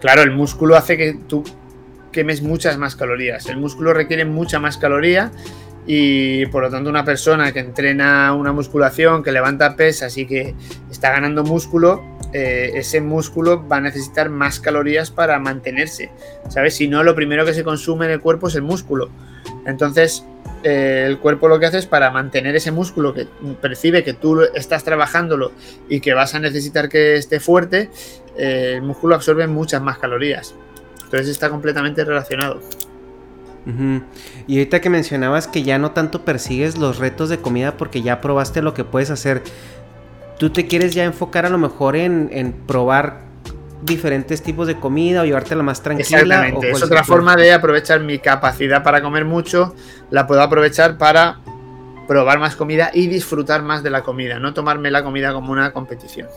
[0.00, 1.42] Claro, el músculo hace que tú
[2.16, 3.44] quemes muchas más calorías.
[3.46, 5.30] El músculo requiere mucha más caloría
[5.86, 10.54] y por lo tanto una persona que entrena una musculación, que levanta pesas y que
[10.90, 12.02] está ganando músculo,
[12.32, 16.10] eh, ese músculo va a necesitar más calorías para mantenerse.
[16.48, 16.76] ¿Sabes?
[16.76, 19.10] Si no, lo primero que se consume en el cuerpo es el músculo.
[19.66, 20.24] Entonces,
[20.64, 23.28] eh, el cuerpo lo que hace es para mantener ese músculo que
[23.60, 25.52] percibe que tú estás trabajándolo
[25.90, 27.90] y que vas a necesitar que esté fuerte,
[28.38, 30.54] eh, el músculo absorbe muchas más calorías.
[31.16, 32.60] Entonces está completamente relacionado.
[34.46, 38.20] Y ahorita que mencionabas que ya no tanto persigues los retos de comida porque ya
[38.20, 39.42] probaste lo que puedes hacer,
[40.38, 43.22] ¿tú te quieres ya enfocar a lo mejor en, probar
[43.82, 46.20] diferentes tipos de comida o llevártela más tranquila?
[46.20, 49.74] Exactamente, es otra forma de aprovechar mi capacidad para comer mucho,
[50.10, 51.40] la puedo aprovechar para
[52.06, 55.72] probar más comida y disfrutar más de la comida, no tomarme la comida como una
[55.72, 56.28] competición.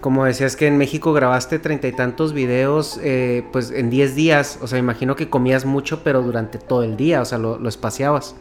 [0.00, 4.58] Como decías que en México grabaste treinta y tantos videos, eh, pues en 10 días,
[4.60, 8.36] o sea, imagino que comías mucho, pero durante todo el día, o sea, lo, espaciabas.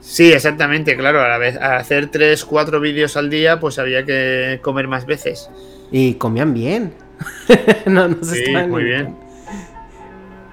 [0.00, 4.04] Sí, exactamente, claro, a la vez, a hacer 3, 4 vídeos al día, pues había
[4.04, 5.50] que comer más veces.
[5.92, 6.92] Y comían bien.
[7.86, 9.14] no, no sí, muy bien.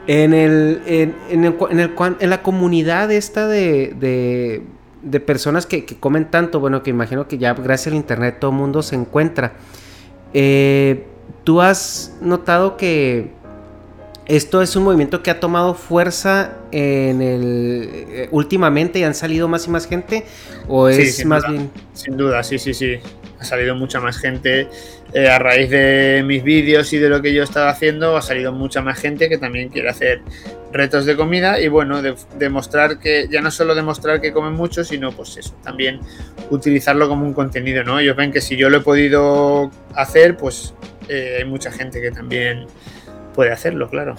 [0.06, 1.56] En el, en, el,
[2.20, 4.62] en, la comunidad esta de de
[5.20, 8.82] personas que, comen tanto, bueno, que imagino que ya gracias al internet todo el mundo
[8.82, 9.54] se encuentra.
[10.34, 11.06] Eh,
[11.44, 13.32] ¿Tú has notado que
[14.26, 19.48] esto es un movimiento que ha tomado fuerza en el eh, últimamente y han salido
[19.48, 20.26] más y más gente?
[20.68, 21.70] ¿O es más bien.?
[21.94, 23.00] Sin duda, sí, sí, sí.
[23.44, 24.70] Ha salido mucha más gente.
[25.14, 28.54] Eh, a raíz de mis vídeos y de lo que yo estaba haciendo, ha salido
[28.54, 30.22] mucha más gente que también quiere hacer
[30.72, 32.02] retos de comida y bueno,
[32.40, 36.00] demostrar que, ya no solo demostrar que comen mucho, sino pues eso, también
[36.50, 38.00] utilizarlo como un contenido, ¿no?
[38.00, 40.74] Ellos ven que si yo lo he podido hacer, pues
[41.10, 42.66] eh, hay mucha gente que también
[43.36, 44.16] puede hacerlo, claro.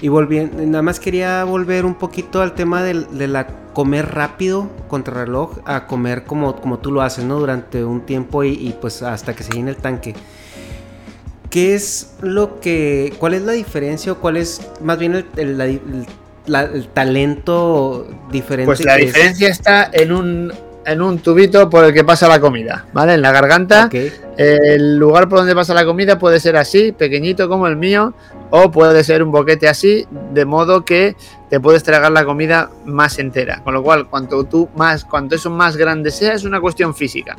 [0.00, 5.14] Y volviendo, nada más quería volver un poquito al tema de, la comer rápido contra
[5.14, 7.38] reloj a comer como, como tú lo haces, ¿no?
[7.38, 10.14] Durante un tiempo y, pues hasta que se llene el tanque.
[11.50, 16.06] ¿Qué es lo que, cuál es la diferencia o cuál es más bien el,
[16.92, 18.66] talento diferente?
[18.66, 20.52] Pues la diferencia está en un,
[20.86, 23.14] en un tubito por el que pasa la comida, ¿vale?
[23.14, 23.88] En la garganta
[24.36, 28.14] El lugar por donde pasa la comida puede ser así, pequeñito como el mío,
[28.50, 31.16] o puede ser un boquete así, de modo que
[31.50, 33.62] te puedes tragar la comida más entera.
[33.62, 37.36] Con lo cual, cuanto tú más, cuanto eso más grande sea, es una cuestión física.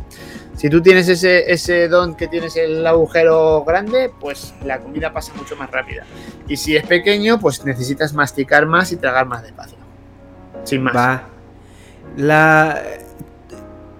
[0.55, 5.33] Si tú tienes ese, ese don que tienes el agujero grande, pues la comida pasa
[5.35, 6.05] mucho más rápida.
[6.47, 9.77] Y si es pequeño, pues necesitas masticar más y tragar más despacio.
[10.63, 10.95] Sin más.
[10.95, 11.23] Va.
[12.15, 12.81] La.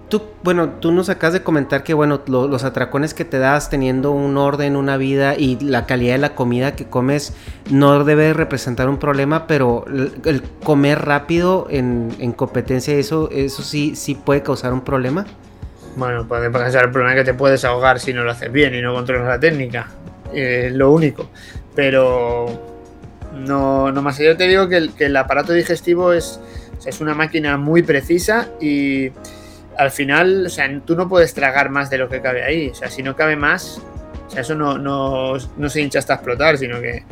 [0.08, 3.70] Tú, bueno, tú nos acabas de comentar que, bueno, lo- los atracones que te das
[3.70, 7.34] teniendo un orden, una vida y la calidad de la comida que comes
[7.70, 13.62] no debe representar un problema, pero el, el comer rápido en, en competencia, eso, eso
[13.64, 15.26] sí, sí puede causar un problema.
[15.96, 18.82] Bueno, puede pasar el problema que te puedes ahogar si no lo haces bien y
[18.82, 19.88] no controlas la técnica.
[20.32, 21.28] Es lo único.
[21.74, 22.46] Pero
[23.34, 24.18] no, no más.
[24.18, 26.38] Yo te digo que el, que el aparato digestivo es,
[26.84, 29.10] es una máquina muy precisa y
[29.76, 32.68] al final, o sea, tú no puedes tragar más de lo que cabe ahí.
[32.68, 33.80] O sea, si no cabe más,
[34.26, 37.04] o sea, eso no, no, no se hincha hasta explotar, sino que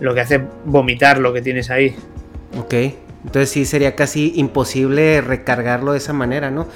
[0.00, 1.96] lo que hace es vomitar lo que tienes ahí.
[2.58, 2.74] Ok.
[3.24, 6.68] Entonces sí sería casi imposible recargarlo de esa manera, ¿no?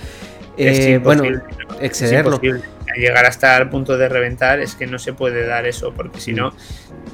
[0.59, 1.25] Es Eh, bueno,
[1.81, 2.41] excederlo.
[2.97, 6.33] Llegar hasta el punto de reventar es que no se puede dar eso, porque si
[6.33, 6.53] no,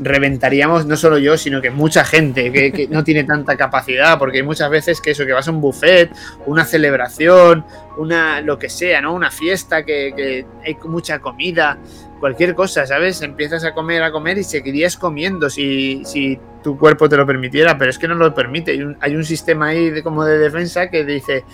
[0.01, 4.39] reventaríamos no solo yo, sino que mucha gente que, que no tiene tanta capacidad, porque
[4.39, 6.11] hay muchas veces que eso, que vas a un buffet,
[6.47, 7.67] una celebración,
[7.99, 9.13] una lo que sea, ¿no?
[9.13, 11.79] Una fiesta, que, que hay mucha comida,
[12.21, 13.21] cualquier cosa, ¿sabes?
[13.21, 17.77] Empiezas a comer, a comer y seguirías comiendo si, si tu cuerpo te lo permitiera,
[17.77, 18.71] pero es que no lo permite.
[18.71, 21.45] Hay un, hay un sistema ahí de, como de defensa que dice,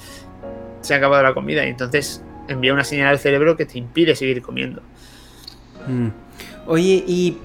[0.81, 4.15] se ha acabado la comida, y entonces envía una señal al cerebro que te impide
[4.17, 4.83] seguir comiendo.
[5.87, 6.09] Mm.
[6.67, 7.39] Oye, y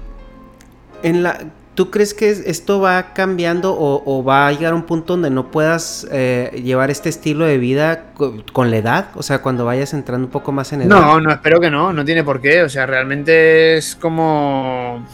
[1.02, 1.38] en la,
[1.74, 5.12] ¿tú crees que es- esto va cambiando o, o va a llegar a un punto
[5.14, 9.08] donde no puedas eh, llevar este estilo de vida co- con, la edad?
[9.14, 10.88] O sea, cuando vayas entrando un poco más en edad.
[10.90, 12.62] No, no, espero que no, no tiene por qué.
[12.62, 15.04] O sea, realmente es como.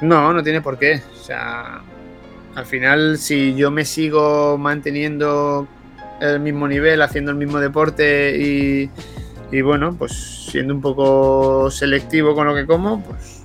[0.00, 1.02] No, no tiene por qué.
[1.20, 1.80] O sea,
[2.54, 5.66] al final, si yo me sigo manteniendo
[6.20, 8.90] el mismo nivel, haciendo el mismo deporte y,
[9.50, 10.12] y bueno, pues
[10.50, 13.42] siendo un poco selectivo con lo que como, pues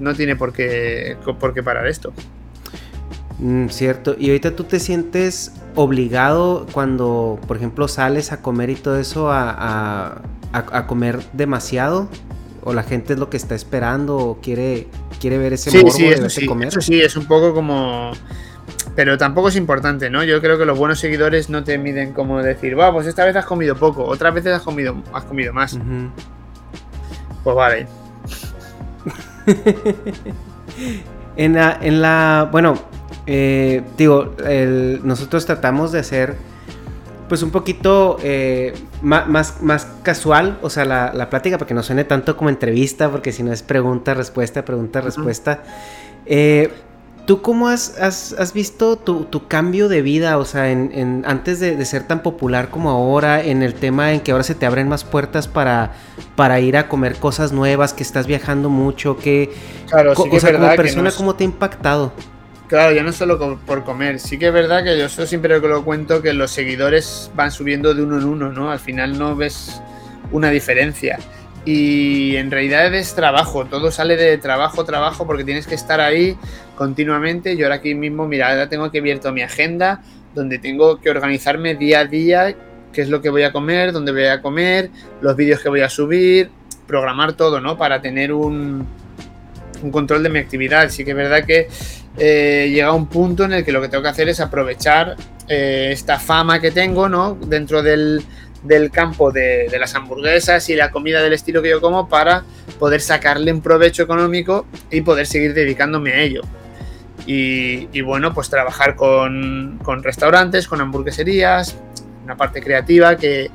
[0.00, 2.12] no tiene por qué, por qué parar esto.
[3.38, 4.16] Mm, cierto.
[4.18, 9.30] Y ahorita tú te sientes obligado cuando, por ejemplo, sales a comer y todo eso
[9.30, 10.22] a, a-
[10.52, 12.08] a- a comer demasiado.
[12.64, 14.88] O la gente es lo que está esperando o quiere,
[15.20, 16.68] quiere ver ese Sí, morbo sí, de eso verte sí, comer.
[16.68, 18.12] eso sí, es un poco como...
[18.98, 20.24] Pero tampoco es importante, ¿no?
[20.24, 23.36] Yo creo que los buenos seguidores no te miden como decir, va, pues esta vez
[23.36, 25.78] has comido poco, otras veces has comido, has comido más.
[27.44, 27.86] Pues vale.
[31.36, 32.76] En la, en la, bueno,
[33.26, 36.34] eh, digo, el- nosotros tratamos de hacer,
[37.28, 41.84] pues un poquito eh, más, más casual, o sea, la, la plática, para que no
[41.84, 45.62] suene tanto como entrevista, porque si no es pregunta, respuesta, pregunta, respuesta.
[46.26, 46.72] Eh,
[47.28, 50.38] ¿Tú cómo has, has- has visto tu, tu cambio de vida?
[50.38, 54.12] O sea, en, en- antes de, de ser tan popular como ahora, en el tema
[54.14, 55.92] en que ahora se te abren más puertas para,
[56.36, 59.50] para ir a comer cosas nuevas, que estás viajando mucho, que,
[59.86, 62.14] Claro, Co- sí que o sea, como persona, no es- ¿cómo te ha impactado?
[62.66, 64.20] Claro, ya no solo por comer.
[64.20, 67.94] Sí que es verdad que yo siempre que lo cuento que los seguidores van subiendo
[67.94, 68.70] de uno en uno, ¿no?
[68.70, 69.82] Al final no ves
[70.30, 71.18] una diferencia.
[71.70, 76.34] Y en realidad es trabajo, todo sale de trabajo, trabajo, porque tienes que estar ahí
[76.76, 77.58] continuamente.
[77.58, 80.00] Yo ahora aquí mismo, mira, ahora tengo que abierto mi agenda,
[80.34, 82.56] donde tengo que organizarme día a día
[82.90, 84.88] qué es lo que voy a comer, dónde voy a comer,
[85.20, 86.48] los vídeos que voy a subir,
[86.86, 87.76] programar todo, ¿no?
[87.76, 88.86] Para tener un,
[89.82, 90.88] un control de mi actividad.
[90.88, 91.68] Sí que es verdad que
[92.16, 95.16] eh, llega un punto en el que lo que tengo que hacer es aprovechar
[95.48, 97.34] eh, esta fama que tengo, ¿no?
[97.34, 98.22] Dentro del,
[98.62, 102.44] del campo de, las hamburguesas y la comida del estilo que yo como para
[102.78, 106.42] poder sacarle un provecho económico y poder seguir dedicándome a ello.
[107.26, 111.76] Y, y bueno, pues trabajar con, con restaurantes, con hamburgueserías,
[112.24, 113.50] una parte creativa que,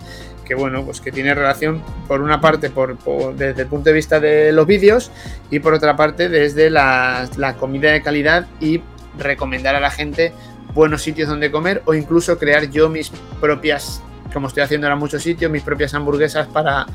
[0.46, 3.94] que, bueno, pues que tiene relación por una parte por, por- desde el punto de
[3.94, 5.12] vista de los vídeos
[5.50, 8.82] y por otra parte desde la, la comida de calidad y
[9.18, 10.34] recomendar a la gente
[10.74, 14.02] buenos sitios donde comer o incluso crear yo mis propias,
[14.34, 16.86] como estoy haciendo ahora en muchos sitios, mis propias hamburguesas para,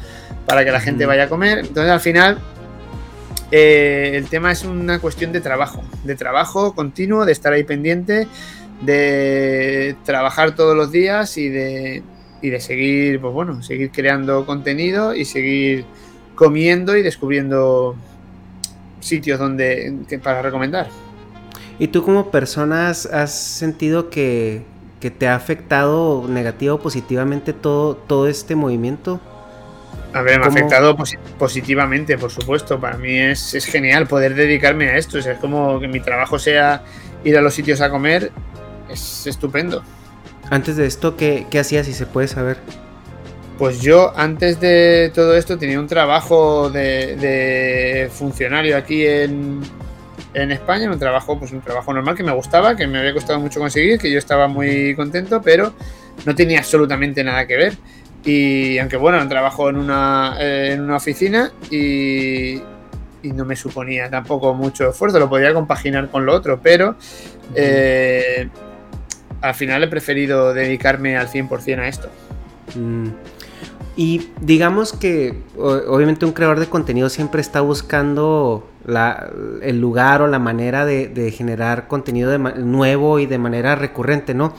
[0.46, 1.60] para que la gente vaya a comer.
[1.60, 2.38] Entonces al final
[3.50, 8.26] eh, el tema es una cuestión de trabajo, de trabajo continuo, de estar ahí pendiente,
[8.82, 12.02] de trabajar todos los días y de,
[12.42, 15.84] y de seguir, pues bueno, seguir creando contenido y seguir
[16.34, 17.96] comiendo y descubriendo
[19.00, 20.88] sitios donde que- para recomendar.
[21.80, 24.62] ¿Y tú como persona has, has sentido que,
[25.00, 29.20] que te ha afectado negativo o positivamente todo, todo este movimiento?
[30.12, 30.96] A ver, me ha afectado
[31.38, 32.80] positivamente, por supuesto.
[32.80, 35.18] Para mí es, es, genial poder dedicarme a esto.
[35.18, 36.82] es como que mi trabajo sea
[37.24, 38.32] ir a los sitios a comer.
[38.88, 39.82] Es estupendo.
[40.50, 42.56] Antes de esto, ¿qué, qué hacías, si se puede saber?
[43.58, 49.60] Pues yo antes de todo esto tenía un trabajo de, funcionario aquí en,
[50.34, 53.60] España, un trabajo, pues un trabajo normal que me gustaba, que me había costado mucho
[53.60, 55.72] conseguir, que yo estaba muy contento, pero
[56.26, 57.76] no tenía absolutamente nada que ver.
[58.24, 62.60] Y aunque bueno, trabajo en una, en una oficina y,
[63.22, 66.96] no me suponía tampoco mucho esfuerzo, lo podía compaginar con lo otro, pero
[67.54, 68.48] eh,
[69.42, 72.08] al final he preferido dedicarme al 100% a esto.
[72.74, 73.08] Mm.
[73.98, 78.64] Y digamos que obviamente un creador de contenido siempre está buscando
[79.60, 84.54] el lugar o la manera de, generar contenido nuevo y de manera recurrente, ¿no?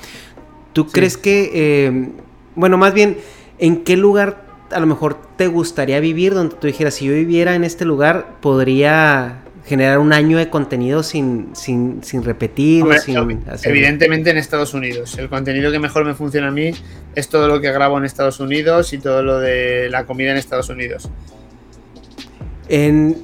[0.73, 2.11] ¿Tú crees que, em,
[2.55, 3.17] bueno, más bien,
[3.59, 7.55] ¿en qué lugar a lo mejor te gustaría vivir donde tú dijeras, si yo viviera
[7.55, 13.15] en este lugar, podría generar un año de contenido sin, sin, sin repetir sin
[13.63, 15.15] Evidentemente en Estados Unidos.
[15.19, 16.71] El contenido que mejor me funciona a mí
[17.13, 20.37] es todo lo que grabo en Estados Unidos y todo lo de la comida en
[20.37, 21.11] Estados Unidos.
[22.67, 23.15] En,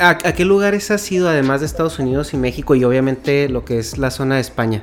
[0.00, 3.78] ¿a, qué lugares has ido además de Estados Unidos y México y obviamente lo que
[3.78, 4.82] es la zona de España?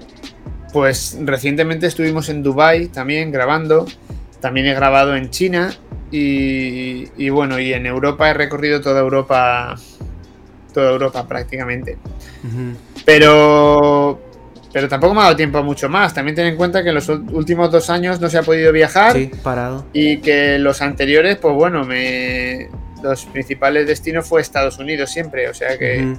[0.71, 3.85] Pues recientemente estuvimos en Dubai también grabando.
[4.39, 5.73] También he grabado en China
[6.09, 9.75] y, y, bueno, y en Europa he recorrido toda Europa
[10.77, 11.97] toda Europa prácticamente.
[13.03, 14.19] Pero
[14.71, 16.13] pero tampoco me ha dado tiempo a mucho más.
[16.13, 19.13] También ten en cuenta que en los últimos dos años no se ha podido viajar.
[19.13, 19.85] Sí, parado.
[19.91, 22.69] Y que los anteriores, pues bueno, me
[23.01, 25.49] los principales destinos fue Estados Unidos siempre.
[25.49, 26.15] O sea que.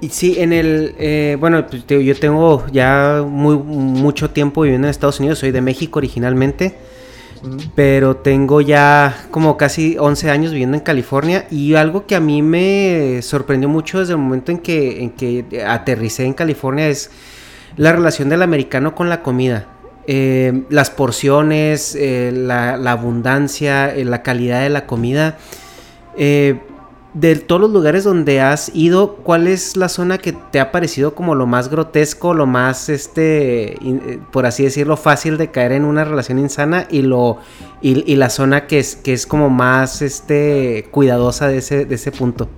[0.00, 0.94] Y sí, en el.
[0.98, 5.40] Eh, bueno, pues, yo tengo ya muy, mucho tiempo viviendo en Estados Unidos.
[5.40, 6.74] Soy de México originalmente.
[7.74, 12.42] Pero tengo ya como casi 11 años viviendo en California y algo que a mí
[12.42, 17.10] me sorprendió mucho desde el momento en que, en que aterricé en California es
[17.76, 19.68] la relación del americano con la comida.
[20.08, 25.36] Eh, las porciones, eh, la, abundancia, eh, la calidad de la comida
[27.16, 31.14] de todos los lugares donde has ido, ¿cuál es la zona que te ha parecido
[31.14, 35.86] como lo más grotesco, lo más, este, eh, por así decirlo, fácil de caer en
[35.86, 37.38] una relación insana y lo
[37.80, 42.12] y, la zona que es que es como más, este, cuidadosa de ese, de ese
[42.12, 42.50] punto?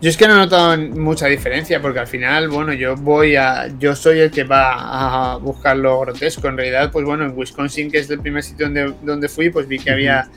[0.00, 3.66] Yo es que no he notado mucha diferencia porque al final, bueno, yo voy a,
[3.76, 6.46] yo soy el que va a buscar lo grotesco.
[6.46, 9.66] En realidad, pues bueno, en Wisconsin, que es el primer sitio donde, donde fui, pues
[9.66, 10.28] vi que había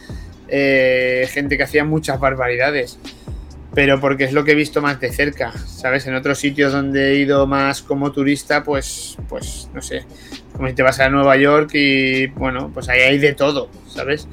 [0.47, 2.97] eh, gente que hacía muchas barbaridades
[3.73, 6.05] pero porque es lo que he visto más de cerca, ¿sabes?
[6.05, 10.05] En otros sitios donde he ido más como turista, pues, pues no sé,
[10.53, 14.27] como si te vas a Nueva York y, bueno, pues ahí hay de todo, ¿sabes?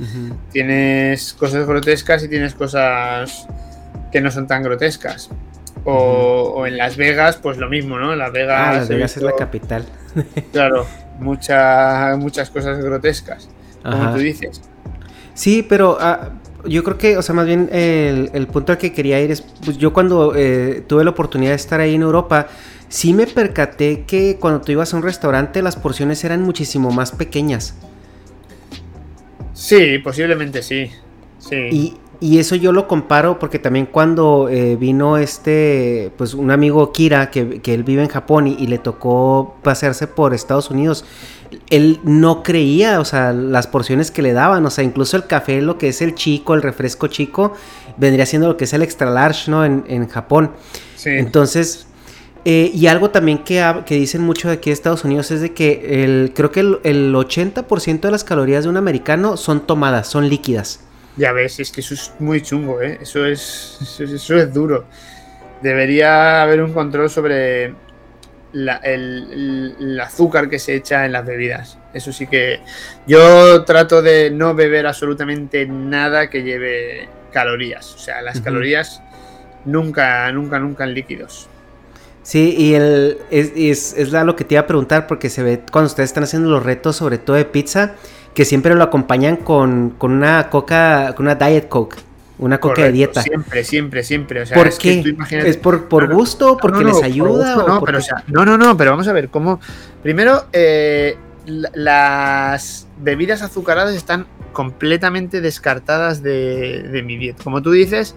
[0.53, 3.47] Tienes cosas grotescas y tienes cosas
[4.13, 5.31] que no son tan grotescas.
[5.85, 8.15] O, en Las Vegas, pues lo mismo, ¿no?
[8.15, 9.87] Las Vegas, ah, Las Vegas es la capital.
[10.53, 10.87] claro,
[11.19, 13.49] muchas muchas cosas grotescas,
[13.83, 14.61] como tú dices.
[15.33, 16.33] Sí, pero ah,
[16.65, 19.79] yo creo que, o sea, más bien el, punto al que quería ir es, pues
[19.79, 22.49] yo cuando eh, tuve la oportunidad de estar ahí en Europa,
[22.89, 27.13] sí me percaté que cuando tú ibas a un restaurante las porciones eran muchísimo más
[27.13, 27.75] pequeñas.
[29.53, 30.91] Sí, posiblemente sí.
[31.39, 31.97] Sí.
[32.21, 37.31] Y, eso yo lo comparo porque también cuando eh, vino este, pues un amigo Kira,
[37.31, 41.07] que, él vive en Japón y, y le tocó pasearse por Estados Unidos,
[41.71, 45.61] él no creía, o sea, las porciones que le daban, o sea, incluso el café,
[45.61, 47.55] lo que es el chico, el refresco chico,
[47.97, 49.65] vendría siendo lo que es el extra large, ¿no?
[49.65, 50.53] En, Japón.
[50.97, 51.11] Sí.
[51.11, 51.87] Entonces,
[52.45, 55.53] eh, y algo también que, que, dicen mucho de aquí de Estados Unidos es de
[55.53, 60.29] que el, creo que el, 80% de las calorías de un americano son tomadas, son
[60.29, 60.81] líquidas.
[61.17, 62.99] Ya ves, es que eso es muy chungo, ¿eh?
[63.03, 64.87] Eso es, eso es duro.
[65.61, 67.75] Debería haber un control sobre
[68.53, 71.79] el, azúcar que se echa en las bebidas.
[71.93, 72.61] Eso sí que
[73.07, 77.95] yo trato de no beber absolutamente nada que lleve calorías.
[77.95, 79.03] O sea, las calorías
[79.65, 81.49] nunca, nunca, nunca en líquidos.
[82.23, 85.63] Sí, y el, es, es, es, lo que te iba a preguntar porque se ve
[85.73, 87.95] cuando ustedes están haciendo los retos, sobre todo de pizza,
[88.35, 92.10] que siempre lo acompañan con, con una coca, con una Diet Coke.
[92.41, 93.23] Una coca de dieta.
[93.23, 94.43] Siempre, siempre, siempre.
[94.43, 95.15] O sea, ¿Por es qué?
[95.31, 96.57] ¿Es por, por gusto?
[96.57, 97.55] ¿Porque les ayuda?
[97.55, 99.61] no, pero, no, no, no, pero vamos a ver cómo.
[100.03, 107.45] Primero, eh, las bebidas azucaradas están completamente descartadas de, mi dieta.
[107.45, 108.15] Como tú dices,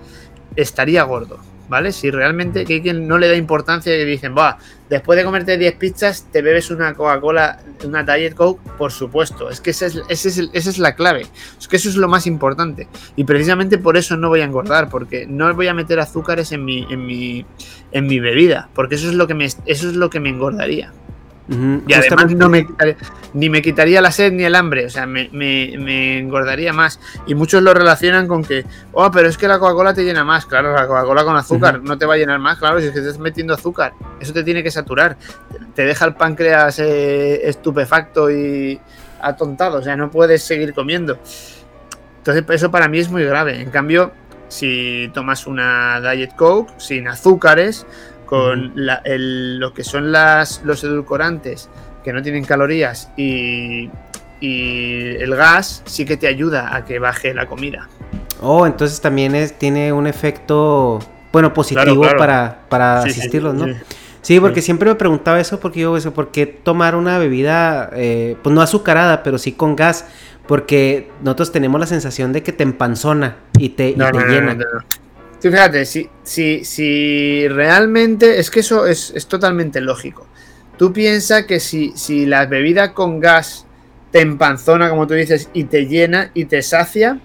[0.55, 1.39] estaría gordo.
[1.73, 1.91] ¿Vale?
[1.91, 4.59] Si realmente que quien no le da importancia y dicen, va,
[4.91, 9.49] después de comerte 10 pizzas, te bebes una Coca-Cola, una Diet Coke, por supuesto.
[9.49, 11.25] Es que esa es, esa es, la clave.
[11.59, 12.87] Es que eso es lo más importante.
[13.15, 16.63] Y precisamente por eso no voy a engordar, porque no voy a meter azúcares en
[16.63, 17.43] mi, en mi,
[17.91, 20.93] en mi bebida, porque eso es lo que eso es lo que me engordaría
[21.49, 22.65] y además no me
[23.33, 26.99] ni me quitaría la sed ni el hambre, o sea, me, engordaría más.
[27.25, 30.45] Y muchos lo relacionan con que, oh, pero es que la Coca-Cola te llena más.
[30.45, 32.99] Claro, la Coca-Cola con azúcar no te va a llenar más, claro, si es que
[32.99, 33.93] estás metiendo azúcar.
[34.19, 35.17] Eso te tiene que saturar.
[35.73, 38.79] Te deja el páncreas eh, estupefacto y
[39.19, 41.17] atontado, o sea, no puedes seguir comiendo.
[42.17, 43.59] Entonces, eso para mí es muy grave.
[43.59, 44.11] En cambio,
[44.47, 47.87] si tomas una Diet Coke sin azúcares,
[48.25, 51.69] con lo que son las, los edulcorantes
[52.03, 53.89] que no tienen calorías y,
[54.41, 57.87] el gas sí que te ayuda a que baje la comida.
[58.41, 60.99] Oh, entonces también es, tiene un efecto,
[61.31, 63.67] bueno, positivo para, para asistirlos, ¿no?
[64.21, 68.37] Sí, porque siempre me preguntaba eso, porque yo, eso, ¿por qué tomar una bebida, eh,
[68.41, 70.07] pues no azucarada, pero sí con gas?
[70.47, 74.57] Porque nosotros tenemos la sensación de que te empanzona y te, y te llena
[75.51, 78.39] fíjate, si, si, si realmente.
[78.39, 80.25] Es que eso es, totalmente lógico.
[80.77, 83.65] Tú piensas que si, si la bebida con gas
[84.11, 87.19] te empanzona, como tú dices, y te llena y te sacia,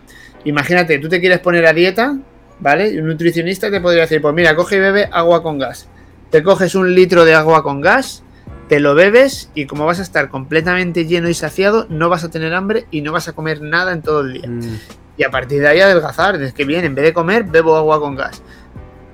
[0.44, 2.18] imagínate, tú te quieres poner a dieta,
[2.60, 2.90] ¿vale?
[2.90, 5.88] Y un nutricionista te podría decir, pues mira, coge y bebe agua con gas.
[6.30, 8.22] Te coges un litro de agua con gas,
[8.68, 12.30] te lo bebes y como vas a estar completamente lleno y saciado, no vas a
[12.30, 14.48] tener hambre y no vas a comer nada en todo el día.
[14.48, 16.40] Mm y a partir de ahí adelgazar.
[16.40, 18.40] Es que bien, en vez de comer, bebo agua con gas.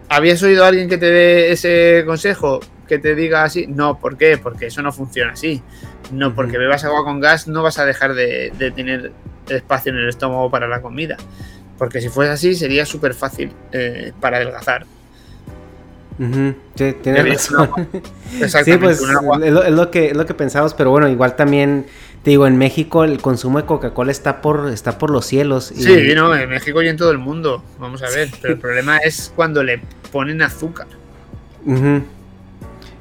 [0.08, 2.60] ¿Habías oído a alguien que te dé ese consejo?
[2.86, 3.66] Que te diga así.
[3.66, 4.36] No, ¿por qué?
[4.36, 5.62] Porque eso no funciona así.
[6.12, 9.12] No, porque bebas agua con gas no vas a dejar de, tener
[9.48, 11.16] espacio en el estómago para la comida.
[11.78, 14.86] Porque si fuese así sería súper fácil eh, para adelgazar.
[16.18, 17.70] Sí, tienes razón.
[18.64, 21.86] Sí, pues es lo, que, es lo que pensamos, pero bueno, igual también
[22.24, 25.70] te digo, en México el consumo de Coca-Cola está por, está por los cielos.
[25.70, 25.82] Y...
[25.82, 27.62] Sí, no, en México y en todo el mundo.
[27.78, 28.30] Vamos a ver.
[28.40, 30.86] Pero el problema es cuando le ponen azúcar.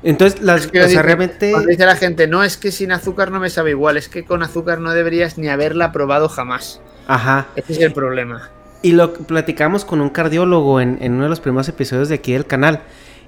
[0.04, 1.54] Entonces, las, realmente.
[1.70, 4.44] dice la gente, no, es que sin azúcar no me sabe igual, es que con
[4.44, 6.82] azúcar no deberías ni haberla probado jamás.
[7.08, 7.48] Ajá.
[7.56, 8.50] Ese es el problema.
[8.82, 12.34] Y lo platicamos con un cardiólogo en, en uno de los primeros episodios de aquí
[12.34, 12.82] del canal.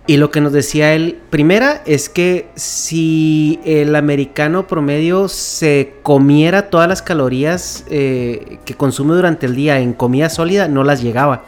[0.07, 6.69] Y lo que nos decía él, primera, es que si el americano promedio se comiera
[6.69, 11.43] todas las calorías eh, que consume durante el día en comida sólida, no las llegaba.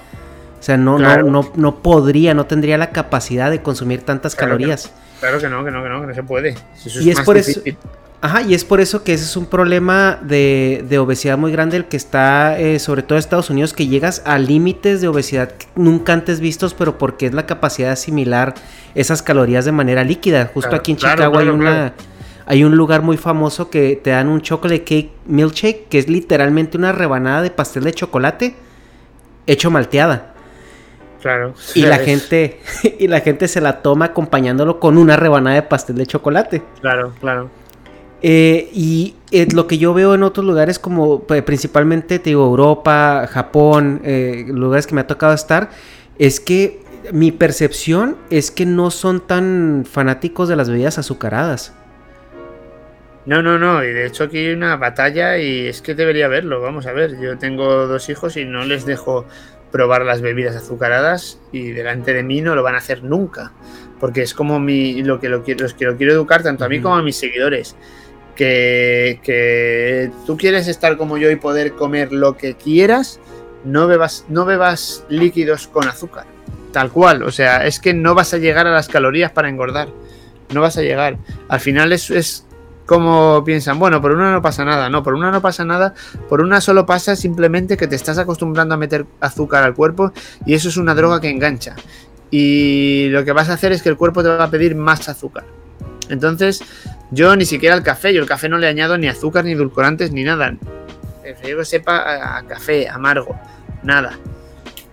[0.60, 4.91] O sea, no, no, no, no podría, no tendría la capacidad de consumir tantas calorías.
[5.20, 6.55] claro que no, que no, que no, que no se puede.
[6.99, 7.62] y es, por eso.
[8.20, 11.86] Ajá, y es por eso que ese es un problema de, obesidad muy grande el
[11.86, 16.13] que está, eh, sobre todo en Estados Unidos, que llegas a límites de obesidad nunca
[16.13, 18.55] antes vistos, pero porque es la capacidad de asimilar
[18.95, 20.49] esas calorías de manera líquida.
[20.51, 21.93] Justo aquí en Chicago hay una...
[22.49, 26.78] Hay un lugar muy famoso que te dan un chocolate cake milkshake, que es literalmente
[26.78, 28.55] una rebanada de pastel de chocolate
[29.47, 30.34] hecho malteada.
[31.22, 31.55] Claro.
[31.76, 32.61] Y la gente
[32.99, 36.63] y la gente se la toma acompañándolo con una rebanada de pastel de chocolate.
[36.80, 37.49] Claro, claro.
[38.22, 42.45] Eh, y eh, lo que yo veo en otros lugares como pues, principalmente, te digo,
[42.45, 45.70] Europa, Japón, eh, lugares que me ha tocado estar,
[46.18, 46.80] es que
[47.11, 51.74] mi percepción es que no son tan fanáticos de las bebidas azucaradas.
[53.26, 56.61] No, no, no, y de hecho aquí hay una batalla y es que debería verlo,
[56.61, 59.26] vamos a ver, yo tengo dos hijos y no les dejo
[59.70, 63.51] probar las bebidas azucaradas y delante de mí no lo van a hacer nunca,
[63.99, 66.80] porque es como mi, lo que lo, los que lo quiero educar tanto a mí
[66.80, 67.76] como a mis seguidores
[68.38, 73.20] que, tú quieres estar como yo y poder comer lo que quieras,
[73.66, 76.26] no bebas, no bebas líquidos con azúcar.
[76.72, 77.24] Tal cual.
[77.24, 79.90] O sea, es que no vas a llegar a las calorías para engordar.
[80.54, 81.18] No vas a llegar.
[81.50, 82.46] Al final es, es
[82.86, 84.90] como piensan, bueno, por una no pasa nada.
[84.90, 85.94] No, por una no pasa nada.
[86.30, 90.14] Por una solo pasa simplemente que te estás acostumbrando a meter azúcar al cuerpo
[90.46, 91.76] y eso es una droga que engancha.
[92.30, 95.10] Y lo que vas a hacer es que el cuerpo te va a pedir más
[95.10, 95.46] azúcar.
[96.10, 96.62] Entonces,
[97.12, 100.12] yo ni siquiera el café, yo el café no le añado ni azúcar, ni edulcorantes,
[100.12, 100.55] ni nada.
[101.22, 103.39] Prefiero que sepa a, café, amargo,
[103.84, 104.18] nada.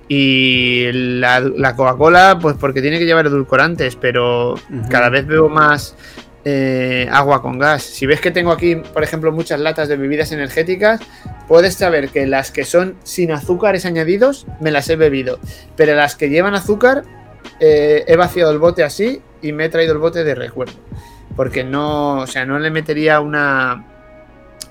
[0.09, 4.55] Y la, Coca-Cola, pues porque tiene que llevar edulcorantes, pero
[4.91, 5.97] cada vez veo más
[6.45, 7.83] eh, agua con gas.
[7.83, 11.01] Si ves que tengo aquí, por ejemplo, muchas latas de bebidas energéticas,
[11.49, 15.41] puedes saber que las que son sin azúcares añadidos, me las he bebido.
[15.77, 17.03] Pero las que llevan azúcar,
[17.59, 20.75] eh, he vaciado el bote así y me he traído el bote de recuerdo
[21.37, 23.85] porque no, o sea, no le metería una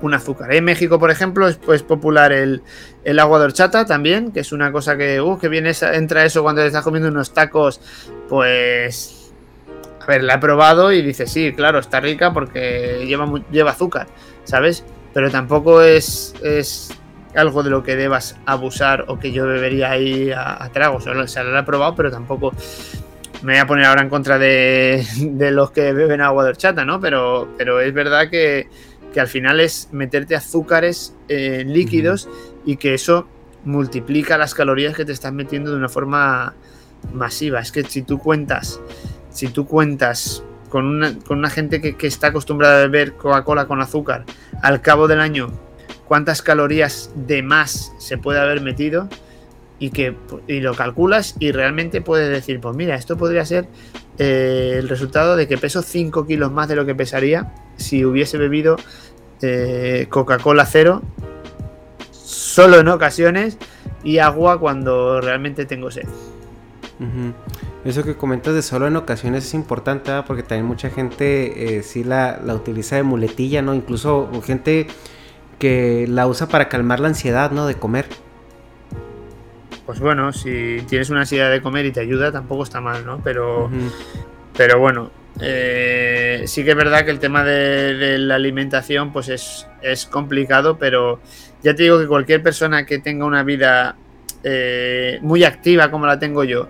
[0.04, 0.54] un azúcar.
[0.54, 2.62] En México, por ejemplo, es pues, popular el,
[3.20, 6.62] agua de horchata también, que es una cosa que, uh, que viene, entra eso cuando
[6.62, 7.80] estás comiendo unos tacos,
[8.30, 9.20] pues...
[10.02, 14.08] A ver, la he probado y dice, sí, claro, está rica porque lleva, lleva azúcar,
[14.44, 14.84] ¿sabes?
[15.14, 16.92] Pero tampoco es, es
[17.36, 21.08] algo de lo que debas abusar o que yo bebería ahí a, tragos.
[21.08, 22.52] O sea, lo he probado, pero tampoco
[23.44, 26.86] me voy a poner ahora en contra de, de los que beben agua de horchata,
[26.86, 27.00] ¿no?
[27.00, 28.68] Pero, pero es verdad que,
[29.14, 32.30] que al final es meterte azúcares eh, líquidos
[32.66, 33.28] y que eso
[33.66, 36.54] multiplica las calorías que te estás metiendo de una forma
[37.14, 37.60] masiva.
[37.60, 38.80] Es que si tú cuentas,
[39.30, 43.68] si tú cuentas con una, con una gente que, que está acostumbrada a beber Coca-Cola
[43.68, 44.24] con azúcar,
[44.62, 45.52] al cabo del año,
[46.06, 49.10] cuántas calorías de más se puede haber metido
[49.84, 50.16] y que
[50.48, 53.68] y lo calculas y realmente puedes decir, pues mira, esto podría ser
[54.18, 58.38] eh, el resultado de que peso 5 kilos más de lo que pesaría si hubiese
[58.38, 58.78] bebido
[59.42, 61.02] eh, Coca-Cola cero
[62.12, 63.58] solo en ocasiones
[64.06, 66.08] y agua cuando realmente tengo sed.
[67.84, 72.06] Eso que comentas de solo en ocasiones es importante porque también mucha gente eh, sí
[72.06, 73.74] la, la, utiliza de muletilla, ¿no?
[73.74, 74.88] Incluso gente
[75.60, 77.68] que la usa para calmar la ansiedad, ¿no?
[77.68, 78.23] De comer.
[79.94, 83.22] Pues bueno, si tienes una ansiedad de comer y te ayuda, tampoco está mal, ¿no?
[83.24, 83.70] Pero,
[84.58, 89.68] pero bueno, eh, sí que es verdad que el tema de, la alimentación pues es,
[89.84, 91.20] es, complicado, pero
[91.62, 93.96] ya te digo que cualquier persona que tenga una vida
[94.44, 96.68] eh, muy activa como la tengo yo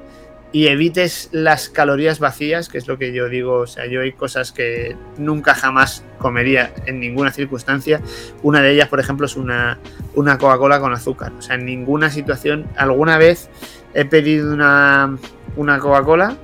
[0.53, 4.13] y evites las calorías vacías, que es lo que yo digo, o sea, yo hay
[4.13, 8.01] cosas que nunca jamás comería en ninguna circunstancia.
[8.43, 9.79] Una de ellas, por ejemplo, es una,
[10.13, 11.33] una Coca-Cola con azúcar.
[11.39, 13.49] O sea, en ninguna situación, alguna vez
[13.95, 15.17] he pedido una,
[15.55, 16.37] una Coca-Cola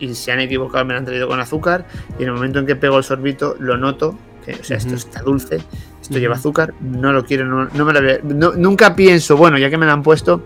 [0.00, 1.86] y se han equivocado, me la han traído con azúcar
[2.18, 4.96] y en el momento en que pego el sorbito lo noto, que o sea, esto
[4.96, 5.60] está dulce,
[6.02, 9.86] esto lleva azúcar, no lo quiero, no, me lo nunca pienso, bueno, ya que me
[9.86, 10.42] lo han puesto,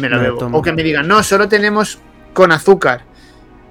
[0.00, 0.50] me lo bebo.
[0.52, 1.98] O que me digan, no, solo tenemos
[2.32, 3.02] con azúcar,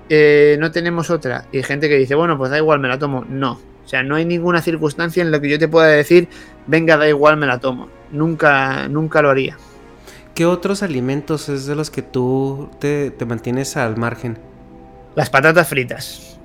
[0.09, 1.45] eh, no tenemos otra.
[1.51, 3.25] Y gente que dice, bueno, pues da igual, me la tomo.
[3.27, 3.59] No.
[3.83, 6.27] O sea, no hay ninguna circunstancia en la que yo te pueda decir,
[6.65, 7.87] venga, da igual, me la tomo.
[8.11, 9.57] Nunca, nunca lo haría.
[10.35, 14.37] ¿Qué otros alimentos es de los que tú te, te mantienes al margen?
[15.15, 16.36] Las patatas fritas.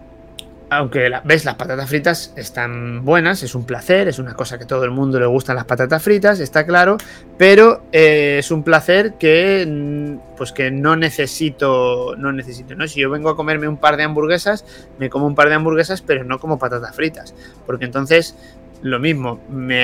[0.74, 4.84] Aunque ves, las patatas fritas están buenas, es un placer, es una cosa que todo
[4.84, 6.96] el mundo le gustan las patatas fritas, está claro,
[7.36, 12.88] pero eh, es un placer que mm, pues que no necesito, no necesito, ¿no?
[12.88, 14.64] Si yo vengo a comerme un par de hamburguesas,
[14.98, 17.34] me como un par de hamburguesas, pero no como patatas fritas,
[17.66, 18.34] porque entonces
[18.80, 19.40] lo mismo,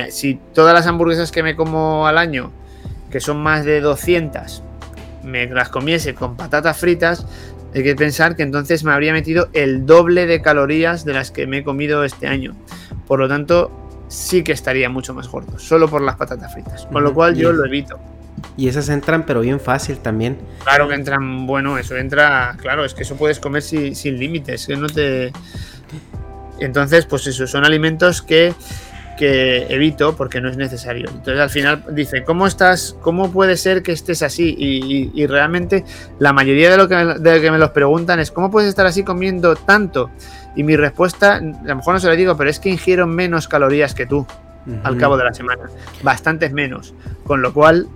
[0.09, 2.51] si todas las hamburguesas que me como al año,
[3.11, 4.63] que son más de 200,
[5.23, 7.27] me las comiese con patatas fritas,
[7.79, 11.47] hay que pensar que entonces me habría metido el doble de calorías de las que
[11.47, 12.55] me he comido este año.
[13.07, 13.71] Por lo tanto,
[14.09, 16.87] sí que estaría mucho más gordo, solo por las patatas fritas.
[16.87, 17.99] Con lo cual yo lo evito.
[18.57, 20.39] Y esas entran, pero bien fácil también.
[20.65, 24.67] Claro que entran, bueno, eso entra, claro, es que eso puedes comer sin, sin límites,
[24.67, 25.33] que no te...
[26.61, 28.53] Entonces, pues eso, son alimentos que
[29.19, 31.09] que evito porque no es necesario.
[31.09, 32.97] Entonces al final dice, ¿cómo estás?
[33.01, 34.55] ¿Cómo puede ser que estés así?
[34.59, 35.85] Y, realmente
[36.19, 38.87] la mayoría de lo, que me, de que me los preguntan es, ¿cómo puedes estar
[38.87, 40.11] así comiendo tanto?
[40.57, 43.49] Y mi respuesta, a lo mejor no se lo digo, pero es que ingiero menos
[43.49, 44.27] calorías que tú
[44.85, 45.65] al cabo de la semana.
[46.03, 46.95] Bastantes menos.
[47.25, 47.89] Con lo cual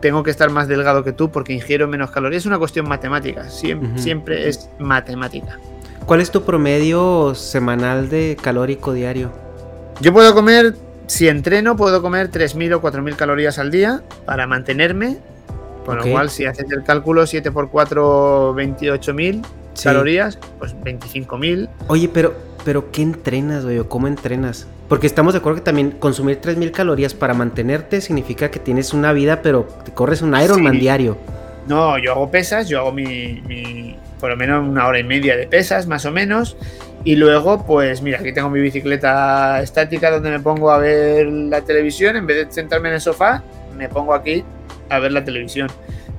[0.00, 2.42] tengo que estar más delgado que tú porque ingiero menos calorías.
[2.42, 3.48] Es una cuestión matemática.
[3.48, 5.58] Siempre, siempre es matemática.
[6.06, 9.32] ¿Cuál es tu promedio semanal de calórico diario?
[10.00, 10.74] Yo puedo comer,
[11.06, 15.18] si entreno, puedo comer 3.000 o 4.000 calorías al día para mantenerme.
[15.84, 19.44] Con lo cual, si haces el cálculo 7 por 4, 28.000
[19.82, 21.68] calorías, pues 25.000.
[21.88, 22.34] Oye, pero,
[22.64, 23.82] pero ¿qué entrenas, güey?
[23.86, 24.66] ¿Cómo entrenas?
[24.88, 29.12] Porque estamos de acuerdo que también consumir 3.000 calorías para mantenerte significa que tienes una
[29.12, 31.18] vida, pero te corres un Ironman diario.
[31.66, 35.36] No, yo hago pesas, yo hago mi, mi, por lo menos una hora y media
[35.36, 36.56] de pesas, más o menos.
[37.04, 41.60] Y luego, pues mira, aquí tengo mi bicicleta estática donde me pongo a ver la
[41.60, 42.16] televisión.
[42.16, 43.42] En vez de sentarme en el sofá,
[43.76, 44.42] me pongo aquí
[44.88, 45.68] a ver la televisión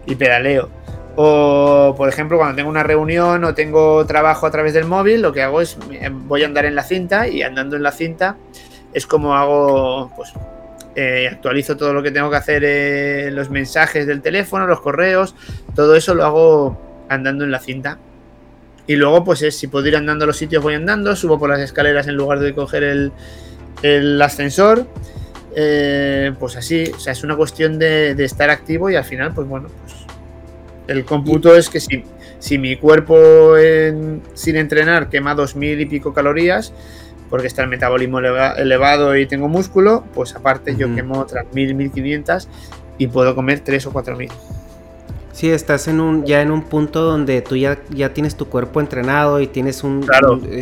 [0.05, 0.69] y pedaleo.
[1.15, 5.33] O, por ejemplo, cuando tengo una reunión o tengo trabajo a través del móvil, lo
[5.33, 5.77] que hago es
[6.11, 8.38] voy a andar en la cinta y andando en la cinta
[8.95, 10.31] es como hago, pues
[10.95, 15.36] eh, actualizo todo lo que tengo que hacer en los mensajes del teléfono, los correos,
[15.75, 17.99] todo eso lo hago andando en la cinta.
[18.88, 21.49] Y luego, pues es, si puedo ir andando a los sitios, voy andando, subo por
[21.49, 24.86] las escaleras en lugar de coger el, ascensor.
[25.55, 29.47] Eh, pues así, o sea, es una cuestión de, estar activo y al final, pues
[29.47, 29.95] bueno, pues
[30.88, 32.03] el cómputo es que si,
[32.39, 33.55] si mi cuerpo
[34.33, 36.73] sin entrenar quema dos mil y pico calorías,
[37.29, 42.47] porque está el metabolismo elevado y tengo músculo, pues aparte yo quemo otras 1000, 1500
[42.97, 44.29] y puedo comer 3 o 4000.
[45.36, 48.79] Sí, estás en un, ya en un punto donde tú ya, ya tienes tu cuerpo
[48.79, 50.07] entrenado y tienes un,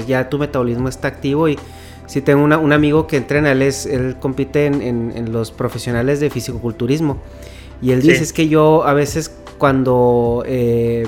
[0.07, 1.59] ya tu metabolismo está activo y
[2.07, 7.19] si tengo un amigo que entrena, él, es, él compite en, los profesionales de fisicoculturismo
[7.83, 11.05] y él dice es que yo a veces cuando eh,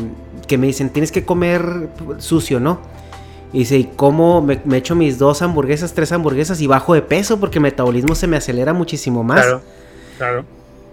[0.48, 1.90] que me dicen tienes que comer
[2.20, 2.80] sucio, ¿no?
[3.52, 7.02] Y dice, ¿y cómo me, me, echo mis dos hamburguesas, tres hamburguesas y bajo de
[7.02, 9.42] peso porque el metabolismo se me acelera muchísimo más?
[9.42, 9.62] Claro,
[10.20, 10.46] claro.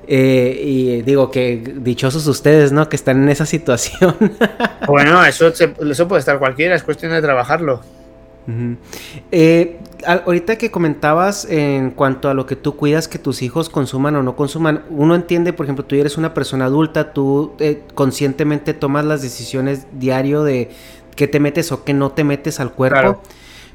[0.06, 2.88] Eh, y digo que dichosos ustedes, ¿no?
[2.88, 4.16] Que están en esa situación.
[4.86, 7.80] bueno, eso, eso puede estar cualquiera, es cuestión de trabajarlo.
[9.30, 14.16] Eh, ahorita que comentabas en cuanto a lo que tú cuidas que tus hijos consuman
[14.16, 18.74] o no consuman, uno entiende, por ejemplo, tú eres una persona adulta, tú eh, conscientemente
[18.74, 20.70] tomas las decisiones diario de
[21.14, 23.22] qué te metes o qué no te metes al cuerpo.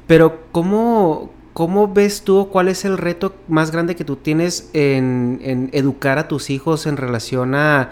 [0.06, 5.70] Pero ¿cómo, ¿Cómo ves tú cuál es el reto más grande que tú tienes en,
[5.72, 7.90] educar a tus hijos en relación a,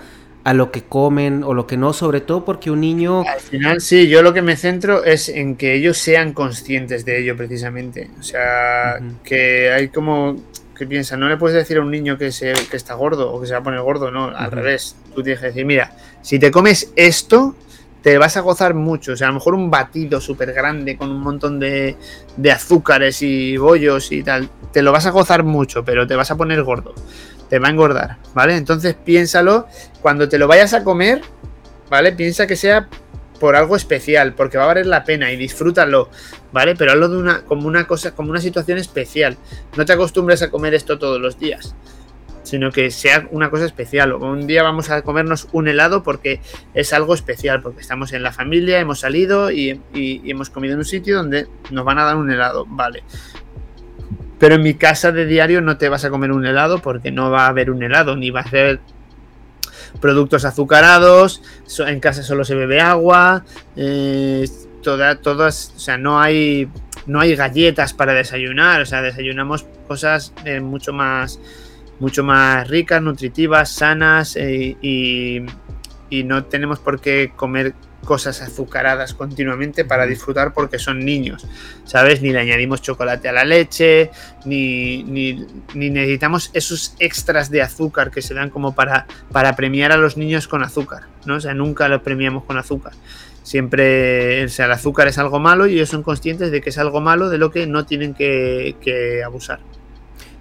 [0.55, 1.93] lo que comen o lo que no?
[1.93, 3.25] Sobre todo porque un niño...
[3.27, 7.21] Al final sí, yo lo que me centro es en que ellos sean conscientes de
[7.21, 8.09] ello precisamente.
[8.21, 10.37] O sea, que hay como...
[10.79, 13.41] que piensa, no le puedes decir a un niño que, se, que está gordo o
[13.41, 14.95] que se va a poner gordo, no, al revés.
[15.13, 15.91] Tú tienes que decir, mira,
[16.23, 17.57] si te comes esto,
[18.07, 19.15] te vas a gozar mucho.
[19.15, 21.97] O sea, a lo mejor un batido súper grande con un montón de,
[22.37, 26.31] de, azúcares y bollos y tal, te lo vas a gozar mucho, pero te vas
[26.31, 26.95] a poner gordo.
[27.51, 28.55] Te va a engordar, ¿vale?
[28.55, 29.67] Entonces piénsalo,
[30.03, 31.21] cuando te lo vayas a comer,
[31.91, 32.13] ¿vale?
[32.13, 32.89] Piensa que sea
[33.41, 36.09] por algo especial, porque va a valer la pena y disfrútalo,
[36.53, 36.77] ¿vale?
[36.77, 39.37] Pero hazlo de una, como una cosa, como una situación especial.
[39.77, 41.75] No te acostumbres a comer esto todos los días
[42.47, 44.13] sino que sea una cosa especial.
[44.13, 46.41] Un día vamos a comernos un helado porque
[46.75, 50.85] es algo especial, porque estamos en la familia, hemos salido y, hemos comido en un
[50.85, 53.03] sitio donde nos van a dar un helado, vale.
[54.39, 57.33] Pero en mi casa de diario no te vas a comer un helado porque no
[57.33, 58.79] va a haber un helado, ni va a ser
[60.01, 61.43] productos azucarados,
[61.79, 63.45] en casa solo se bebe agua,
[63.75, 64.47] eh,
[64.83, 66.69] todas, o sea, no hay,
[67.07, 71.41] no hay galletas para desayunar, o sea, desayunamos cosas eh, mucho más
[71.99, 75.47] mucho más ricas, nutritivas, sanas eh, y,
[76.25, 77.75] no tenemos por qué comer
[78.05, 81.47] cosas azucaradas continuamente para disfrutar porque son niños,
[81.85, 82.23] ¿sabes?
[82.23, 84.11] Ni le añadimos chocolate a la leche,
[84.45, 89.97] ni, ni, necesitamos esos extras de azúcar que se dan como para, para premiar a
[89.97, 91.35] los niños con azúcar, ¿no?
[91.35, 92.93] O sea, nunca lo premiamos con azúcar.
[93.43, 96.79] Siempre, o sea, el azúcar es algo malo y ellos son conscientes de que es
[96.79, 99.61] algo malo de lo que no tienen que, que abusar.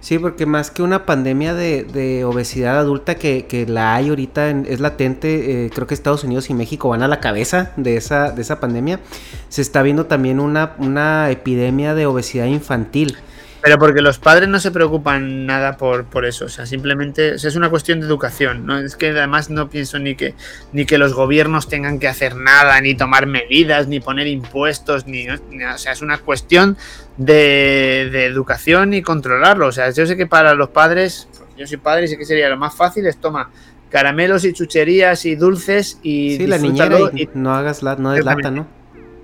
[0.06, 5.66] Sí, porque más que una pandemia de, obesidad adulta que, la hay ahorita, es latente,
[5.66, 8.60] eh, creo que Estados Unidos y México van a la cabeza de esa, de esa
[8.60, 9.00] pandemia,
[9.48, 13.16] se está viendo también una, una epidemia de obesidad infantil.
[13.66, 17.56] Pero porque los padres no se preocupan nada por, por eso, o sea, simplemente es
[17.56, 18.78] una cuestión de educación, ¿no?
[18.78, 20.36] Es que además no pienso ni que,
[20.72, 25.28] ni que los gobiernos tengan que hacer nada, ni tomar medidas, ni poner impuestos, ni,
[25.28, 26.76] o sea, es una cuestión
[27.16, 29.66] de, de, educación y controlarlo.
[29.66, 32.48] O sea, yo sé que para los padres, yo soy padre y sé que sería
[32.48, 33.50] lo más fácil es toma
[33.90, 38.52] caramelos y chucherías y dulces y sí, la niñera y, no hagas la, no lata,
[38.52, 38.75] ¿no?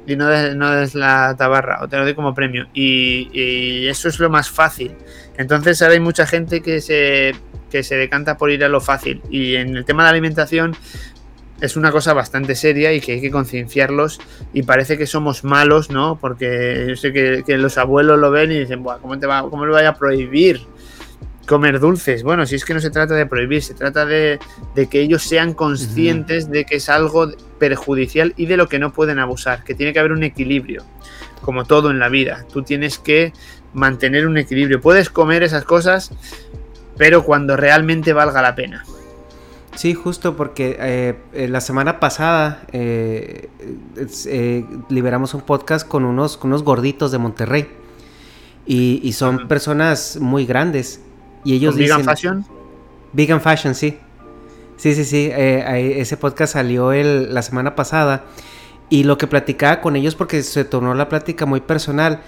[0.06, 2.66] Y no des, no la tabarra, o te lo doy como premio.
[2.74, 4.92] Y, eso es lo más fácil.
[5.36, 7.34] Entonces ahora hay mucha gente que se,
[7.70, 9.22] que se decanta por ir a lo fácil.
[9.30, 10.74] Y en el tema de alimentación
[11.60, 14.20] es una cosa bastante seria y que hay que concienciarlos.
[14.52, 16.18] Y parece que somos malos, ¿no?
[16.20, 19.72] Porque yo sé que, los abuelos lo ven y dicen, ¿cómo, te va, ¿cómo lo
[19.72, 20.60] voy a prohibir?
[21.46, 22.22] Comer dulces.
[22.22, 24.38] Bueno, si es que no se trata de prohibir, se trata de,
[24.90, 29.18] que ellos sean conscientes de que es algo perjudicial y de lo que no pueden
[29.18, 30.84] abusar, que tiene que haber un equilibrio,
[31.40, 32.44] como todo en la vida.
[32.52, 33.32] Tú tienes que
[33.74, 34.80] mantener un equilibrio.
[34.80, 36.12] Puedes comer esas cosas,
[36.96, 38.84] pero cuando realmente valga la pena.
[39.74, 43.48] Sí, justo porque eh, la semana pasada eh,
[44.26, 47.68] eh, liberamos un podcast con unos, unos gorditos de Monterrey.
[48.64, 51.00] Y, son personas muy grandes.
[51.44, 51.98] Y ellos dicen...
[51.98, 52.46] Vegan Fashion?
[53.12, 53.98] Vegan Fashion, sí.
[54.76, 55.28] Sí, sí, sí.
[55.32, 58.24] Eh, ese podcast salió el, la semana pasada.
[58.88, 62.20] Y lo que platicaba con ellos, porque se tornó la plática muy personal,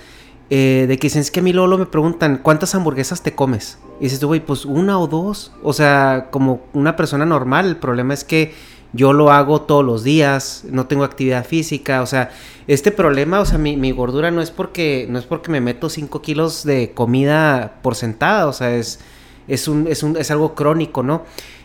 [0.50, 3.78] eh, de que dicen, es que a mí Lolo me preguntan, ¿cuántas hamburguesas te comes?
[4.00, 5.52] Y dices tú, güey, pues una o dos.
[5.62, 7.66] O sea, como una persona normal.
[7.66, 8.54] El problema es que
[8.94, 12.30] yo lo hago todos los días, no tengo actividad física, o sea,
[12.68, 15.90] este problema, o sea, mi, mi gordura no es porque, no es porque me meto
[15.90, 19.00] 5 kilos de comida por sentada, o sea, es,
[19.48, 21.24] es, un, es, un, es algo crónico, ¿no?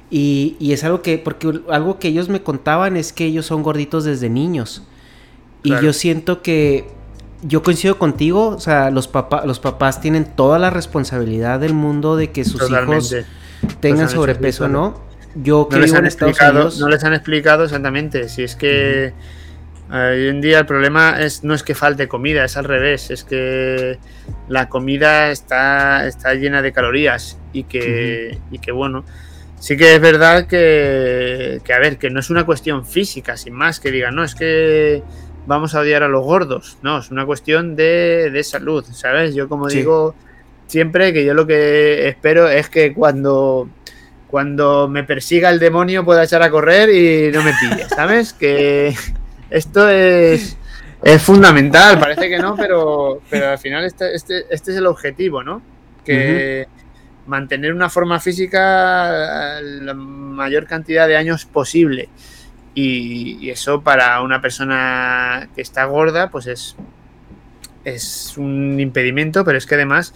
[0.10, 3.62] Y, y, es algo que, porque algo que ellos me contaban es que ellos son
[3.62, 4.82] gorditos desde niños.
[5.62, 6.88] Y yo siento que
[7.44, 12.16] yo coincido contigo, o sea, los, papá, los papás tienen toda la responsabilidad del mundo
[12.16, 13.16] de que sus hijos
[13.80, 15.09] tengan sobrepeso o no.
[15.36, 18.30] Yo no les, han explicado, no les han explicado exactamente.
[18.30, 19.14] Si es que
[19.92, 23.12] hoy en día el problema es, no es que falte comida, es al revés.
[23.12, 24.00] Es que
[24.48, 29.06] la comida está, está llena de calorías y que, y que bueno.
[29.60, 33.54] Sí que es verdad que, que, a ver, que no es una cuestión física, sin
[33.54, 35.04] más, que digan, no, es que
[35.48, 36.78] vamos a odiar a los gordos.
[36.82, 39.36] No, es una cuestión de, de salud, ¿sabes?
[39.36, 40.16] Yo como digo
[40.70, 43.68] siempre que yo lo que espero es que cuando
[44.30, 48.34] cuando me persiga el demonio pueda echar a correr y no me pille, ¿sabes?
[48.34, 48.96] Que
[49.50, 50.58] esto es,
[51.04, 55.44] es fundamental, parece que no, pero, pero al final este, este, este es el objetivo,
[55.44, 55.62] ¿no?
[56.06, 56.68] Que
[57.26, 62.10] mantener una forma física la mayor cantidad de años posible.
[62.76, 66.76] Y, eso para una persona que está gorda, pues es,
[67.84, 70.14] es un impedimento, pero es que además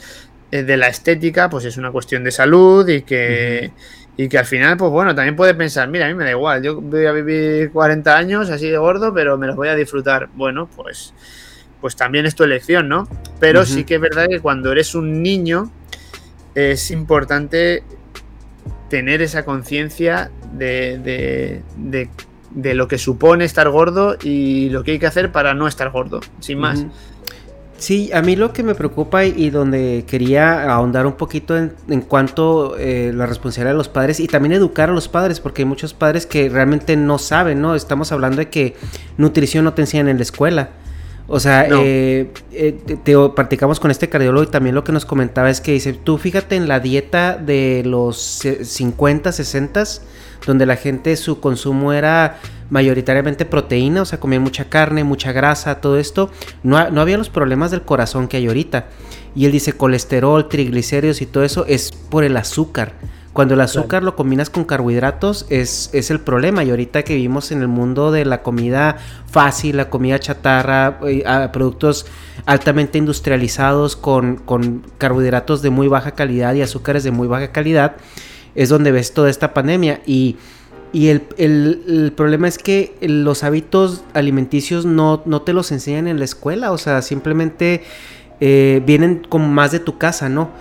[0.52, 3.72] eh, de la estética, pues es una cuestión de salud y que...
[4.16, 6.62] Y que al final, pues bueno, también puede pensar, mira, a mí me da igual,
[6.62, 10.30] yo voy a vivir 40 años así de gordo, pero me los voy a disfrutar.
[10.36, 11.14] Bueno, pues,
[11.82, 13.08] pues también es tu elección, ¿no?
[13.40, 15.72] Pero sí que es verdad que cuando eres un niño
[16.54, 17.84] es importante
[18.90, 25.08] tener esa conciencia de, de, lo que supone estar gordo y lo que hay que
[25.08, 26.86] hacer para no estar gordo, sin más.
[27.84, 32.78] Sí, a mí lo que me preocupa y, donde quería ahondar un poquito en, cuanto
[32.78, 35.94] eh, la responsabilidad de los padres y también educar a los padres, porque hay muchos
[35.94, 37.76] padres que realmente no saben, ¿no?
[37.76, 38.76] Estamos hablando de que
[39.18, 40.70] nutrición no te enseñan en la escuela.
[41.28, 42.72] O sea, eh, eh,
[43.04, 46.18] te, practicamos con este cardiólogo y también lo que nos comentaba es que dice, tú
[46.18, 49.84] fíjate en la dieta de los 50, 60,
[50.46, 52.38] donde la gente su consumo era
[52.70, 56.30] mayoritariamente proteína, o sea, comían mucha carne, mucha grasa, todo esto,
[56.64, 58.88] no, no había los problemas del corazón que hay ahorita.
[59.36, 62.94] Y él dice colesterol, triglicéridos y todo eso es por el azúcar.
[63.34, 66.64] Cuando el azúcar lo combinas con carbohidratos es, es, el problema.
[66.64, 71.24] Y ahorita que vivimos en el mundo de la comida fácil, la comida chatarra, eh,
[71.52, 72.06] productos
[72.46, 77.96] altamente industrializados con, con, carbohidratos de muy baja calidad y azúcares de muy baja calidad,
[78.56, 80.02] es donde ves toda esta pandemia.
[80.06, 80.38] Y
[80.94, 86.26] y el, problema es que los hábitos alimenticios no, no, te los enseñan en la
[86.26, 87.82] escuela, o sea, simplemente
[88.40, 90.52] eh, vienen como más de tu casa, ¿no?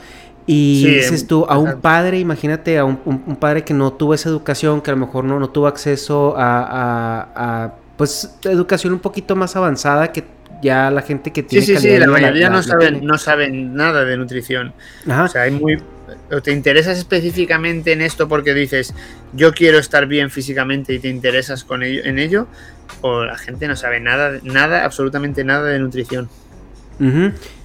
[0.46, 2.96] Y dices tú, a un padre, imagínate, a un,
[3.38, 7.74] padre que no tuvo esa educación, que a lo mejor no, no tuvo acceso a,
[7.98, 10.24] pues, educación un poquito más avanzada que
[10.62, 11.66] ya la gente que tiene...
[11.66, 14.72] Sí, sí, sí, la mayoría no, saben, no saben nada de nutrición.
[15.06, 15.76] O sea, hay muy
[16.32, 18.94] o te interesas específicamente en esto porque dices,
[19.32, 22.46] yo quiero estar bien físicamente y te interesas con ello, en ello,
[23.02, 26.28] o la gente no sabe nada, nada, absolutamente nada de nutrición.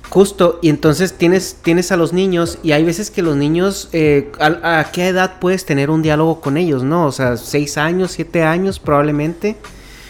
[0.10, 4.32] Justo, y entonces tienes, tienes a los niños y hay veces que los niños, eh,
[4.40, 7.06] a, qué edad puedes tener un diálogo con ellos, no?
[7.06, 9.58] O sea, seis años, siete años probablemente.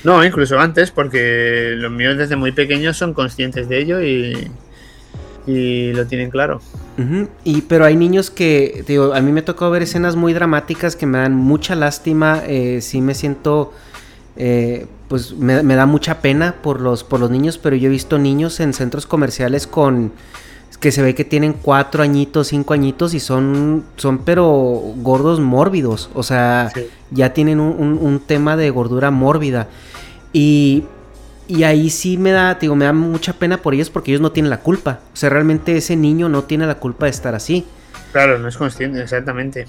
[0.03, 4.49] No, incluso antes, porque los míos desde muy pequeños son conscientes de ello y,
[5.47, 6.61] y lo tienen claro.
[7.43, 11.05] Y pero hay niños que, digo, a mí me tocó ver escenas muy dramáticas que
[11.05, 13.71] me dan mucha lástima, eh, sí me siento,
[14.35, 18.17] eh, pues me, da mucha pena por los, por los niños, pero yo he visto
[18.17, 20.11] niños en centros comerciales con
[20.79, 24.45] que se ve que tienen cuatro añitos, cinco añitos y son, son pero
[24.97, 26.71] gordos mórbidos, o sea,
[27.09, 29.67] ya tienen un, un tema de gordura mórbida.
[30.33, 30.83] Y
[31.47, 34.31] y ahí sí me da, digo, me da mucha pena por ellos porque ellos no
[34.31, 34.99] tienen la culpa.
[35.13, 37.65] O sea, realmente ese niño no tiene la culpa de estar así.
[38.11, 39.67] Claro, no es consciente, exactamente.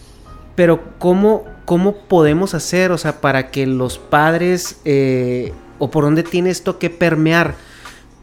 [0.55, 6.25] Pero ¿cómo, cómo podemos hacer, o sea, para que los padres, eh, o por dónde
[6.25, 7.55] tiene esto que permear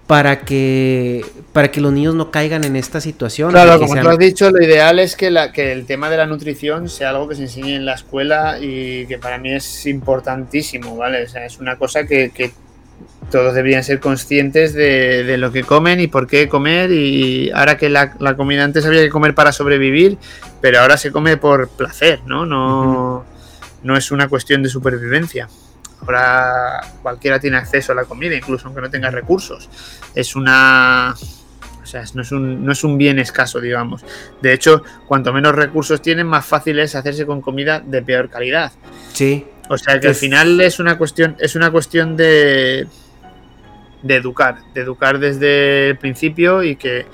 [0.08, 3.52] para que, para que los niños no caigan en esta situación?
[3.52, 6.26] Claro, como tú has dicho, lo ideal es que, la, que el tema de la
[6.26, 10.98] nutrición sea algo que se enseñe en la escuela y que para mí es importantísimo,
[10.98, 11.24] ¿vale?
[11.24, 12.52] O sea, es una cosa que, que
[13.32, 16.92] todos deberían ser conscientes de, lo que comen y por qué comer.
[16.92, 20.18] Y ahora que la, comida antes había que comer para sobrevivir,
[20.62, 22.46] pero ahora se come por placer, ¿no?
[22.46, 23.26] No,
[23.84, 25.48] no es una cuestión de supervivencia.
[26.02, 29.70] Ahora cualquiera tiene acceso a la comida, incluso aunque no tenga recursos.
[30.14, 31.16] Es una.
[31.82, 34.04] O sea, no es, un, no es un bien escaso, digamos.
[34.42, 38.72] De hecho, cuanto menos recursos tienen, más fácil es hacerse con comida de peor calidad.
[39.14, 39.46] Sí.
[39.70, 42.88] O sea que al final es una cuestión, es una cuestión de,
[44.06, 47.08] de educar, de educar desde el principio y que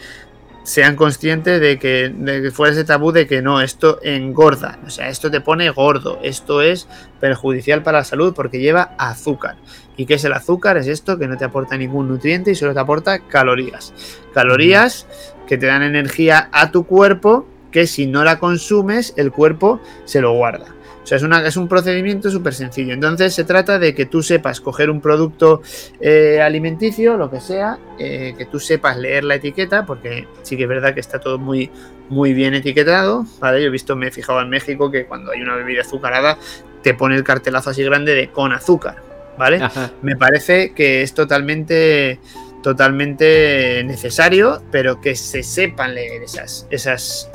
[0.64, 4.90] sean conscientes de que, de que fuera ese tabú de que no, esto engorda, o
[4.90, 6.88] sea, esto te pone gordo, esto es
[7.20, 9.56] perjudicial para la salud porque lleva azúcar.
[9.98, 10.78] ¿Y qué es el azúcar?
[10.78, 13.94] Es esto que no te aporta ningún nutriente y solo te aporta calorías.
[14.34, 15.08] Calorías
[15.48, 20.22] que te dan energía a tu cuerpo que si no la consumes, el cuerpo se
[20.22, 20.66] lo guarda.
[21.04, 22.94] O sea, es, una, es un procedimiento súper sencillo.
[22.94, 25.62] Entonces se trata de que tú sepas coger un producto
[26.00, 30.64] eh, alimenticio, lo que sea, eh, que tú sepas leer la etiqueta, porque sí que
[30.64, 31.72] es verdad que está todo muy,
[32.10, 33.26] muy bien etiquetado.
[33.40, 33.62] ¿vale?
[33.62, 36.38] Yo he visto, me he fijado en México que cuando hay una bebida azucarada
[36.84, 38.96] te pone el cartelazo así grande de con azúcar.
[39.38, 39.60] ¿Vale?
[40.04, 42.20] Me parece que es totalmente
[42.62, 47.28] totalmente necesario, pero que se sepan leer esas, esas,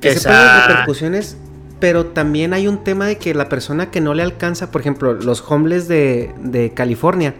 [0.00, 1.38] que sepan las repercusiones
[1.80, 5.12] pero también hay un tema de que la persona que no le alcanza, por ejemplo,
[5.12, 7.34] los homeless de, California,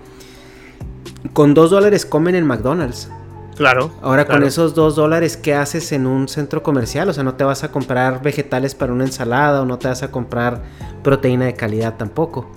[1.33, 3.11] con dos dólares comen en McDonald's.
[3.57, 3.91] Claro.
[4.03, 7.09] Ahora con esos dos dólares, ¿qué haces en un centro comercial?
[7.09, 10.05] O sea, no te vas a comprar vegetales para una ensalada o no te vas
[10.05, 10.63] a comprar
[11.03, 12.49] proteína de calidad tampoco.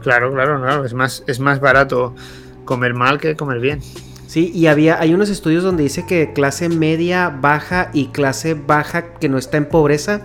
[0.00, 0.86] Claro, claro, claro.
[0.86, 2.14] Es más, es más barato
[2.64, 3.80] comer mal que comer bien.
[4.26, 9.14] Sí, y había, hay unos estudios donde dice que clase media, baja y clase baja
[9.14, 10.22] que no está en pobreza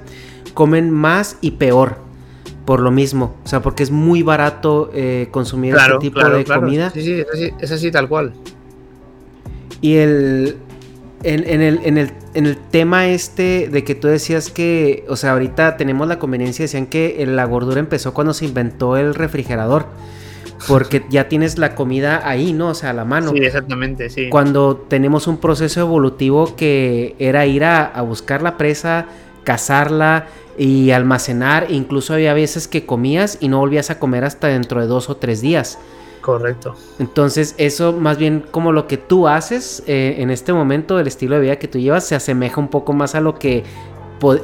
[0.54, 1.98] comen más y peor
[2.66, 3.36] por lo mismo.
[3.44, 6.90] O sea, porque es muy barato eh, consumir este tipo de comida.
[6.92, 7.24] Sí, sí,
[7.60, 8.34] es así, tal cual.
[9.82, 10.58] Y el
[11.24, 15.32] en, el, en, el, en, el, tema este de que tú decías que, o sea,
[15.34, 19.86] ahorita tenemos la conveniencia, decían que la gordura empezó cuando se inventó el refrigerador.
[20.66, 22.70] Porque ya tienes la comida ahí, ¿no?
[22.70, 23.32] O sea, a la mano.
[23.32, 24.30] Sí, exactamente, sí.
[24.30, 29.08] Cuando tenemos un proceso evolutivo que era ir a, a buscar la presa,
[29.44, 30.28] cazarla,
[30.58, 31.68] y almacenar.
[31.70, 35.18] Incluso había veces que comías y no volvías a comer hasta dentro de dos o
[35.18, 35.80] tres días.
[36.22, 36.76] Correcto.
[37.00, 41.36] Entonces eso más bien como lo que tú haces eh, en este momento, el estilo
[41.36, 43.64] de vida que tú llevas, se asemeja un poco más a lo que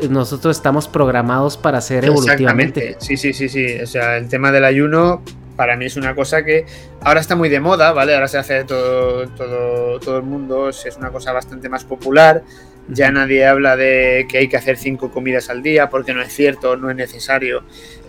[0.10, 2.98] nosotros estamos programados para hacer evolutivamente.
[3.00, 3.80] Sí, sí, sí, sí.
[3.80, 5.22] O sea, el tema del ayuno
[5.56, 6.66] para mí es una cosa que
[7.02, 8.14] ahora está muy de moda, ¿vale?
[8.14, 12.44] Ahora se hace todo, todo, todo el mundo, es una cosa bastante más popular.
[12.90, 16.34] Ya nadie habla de que hay que hacer cinco comidas al día, porque no es
[16.34, 17.64] cierto, no es necesario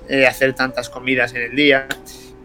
[0.08, 1.86] eh, hacer tantas comidas en el día.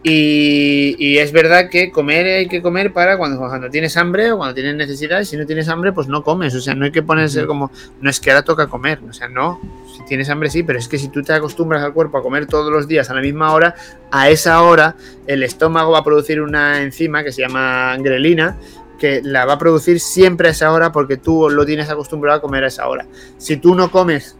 [0.08, 4.54] Y, es verdad que comer hay que comer para cuando, cuando tienes hambre o cuando
[4.54, 5.20] tienes necesidad.
[5.20, 6.54] Y si no tienes hambre, pues no comes.
[6.54, 9.00] O sea, no hay que ponerse como, no es que ahora toca comer.
[9.08, 9.60] O sea, no.
[9.96, 12.46] Si tienes hambre, sí, pero es que si tú te acostumbras al cuerpo a comer
[12.46, 13.74] todos los días a la misma hora,
[14.12, 14.94] a esa hora
[15.26, 18.56] el estómago va a producir una enzima que se llama grelina
[18.98, 22.40] que la va a producir siempre a esa hora porque tú lo tienes acostumbrado a
[22.40, 23.06] comer a esa hora.
[23.38, 24.36] Si tú no comes,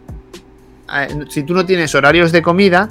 [1.28, 2.90] si tú no tienes horarios de comida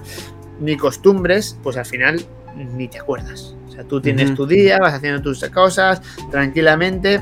[0.60, 3.56] ni costumbres, pues al final ni te acuerdas.
[3.68, 6.02] O sea, tú tienes tu día, vas haciendo tus cosas
[6.32, 7.22] tranquilamente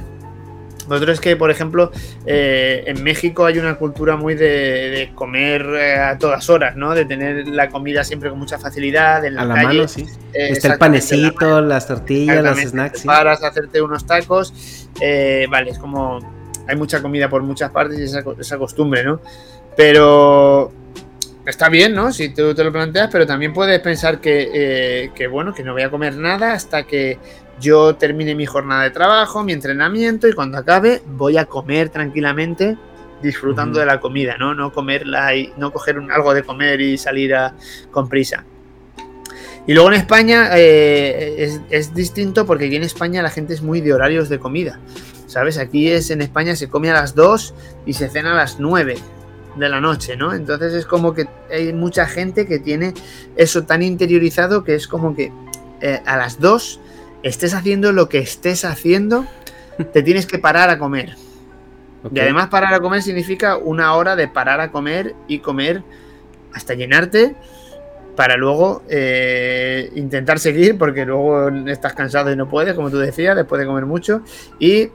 [0.88, 1.92] vosotros es que, por ejemplo,
[2.26, 6.94] eh, en México hay una cultura muy de, comer eh, a todas horas, ¿no?
[6.94, 10.06] De tener la comida siempre con mucha facilidad en la, a la mano, sí.
[10.34, 13.02] Está el panecito, las tortillas, las snacks.
[13.02, 13.08] Sí.
[13.08, 14.88] Paras a hacerte unos tacos.
[15.00, 16.20] Eh, vale, es como.
[16.68, 19.20] Hay mucha comida por muchas partes y esa, esa costumbre, ¿no?
[19.76, 20.72] Pero
[21.46, 22.14] está bien, ¿no?
[22.14, 25.82] Si tú te lo planteas, pero también puedes pensar que, que, bueno, que no voy
[25.82, 27.20] a comer nada hasta que
[27.60, 32.78] yo termine mi jornada de trabajo, mi entrenamiento y cuando acabe voy a comer tranquilamente
[33.22, 34.54] disfrutando de la comida, ¿no?
[34.54, 37.56] No comerla y no coger algo de comer y salir a,
[37.90, 38.46] con prisa.
[39.66, 43.80] Y luego en España eh, es, distinto porque aquí en España la gente es muy
[43.80, 44.80] de horarios de comida.
[45.26, 45.58] ¿Sabes?
[45.58, 48.98] Aquí es en España se come a las 2 y se cena a las 9
[49.56, 50.34] de la noche, ¿no?
[50.34, 52.94] Entonces es como que hay mucha gente que tiene
[53.36, 55.32] eso tan interiorizado que es como que
[55.82, 56.80] eh, a las 2
[57.24, 59.26] estés haciendo lo que estés haciendo,
[59.92, 61.16] te tienes que parar a comer.
[62.14, 65.84] Y además parar a comer significa una hora de parar a comer y comer
[66.54, 67.36] hasta llenarte
[68.18, 73.38] para luego eh, intentar seguir porque luego estás cansado y no puedes, como tú decías,
[73.38, 74.22] después de comer mucho.
[74.60, 74.90] Y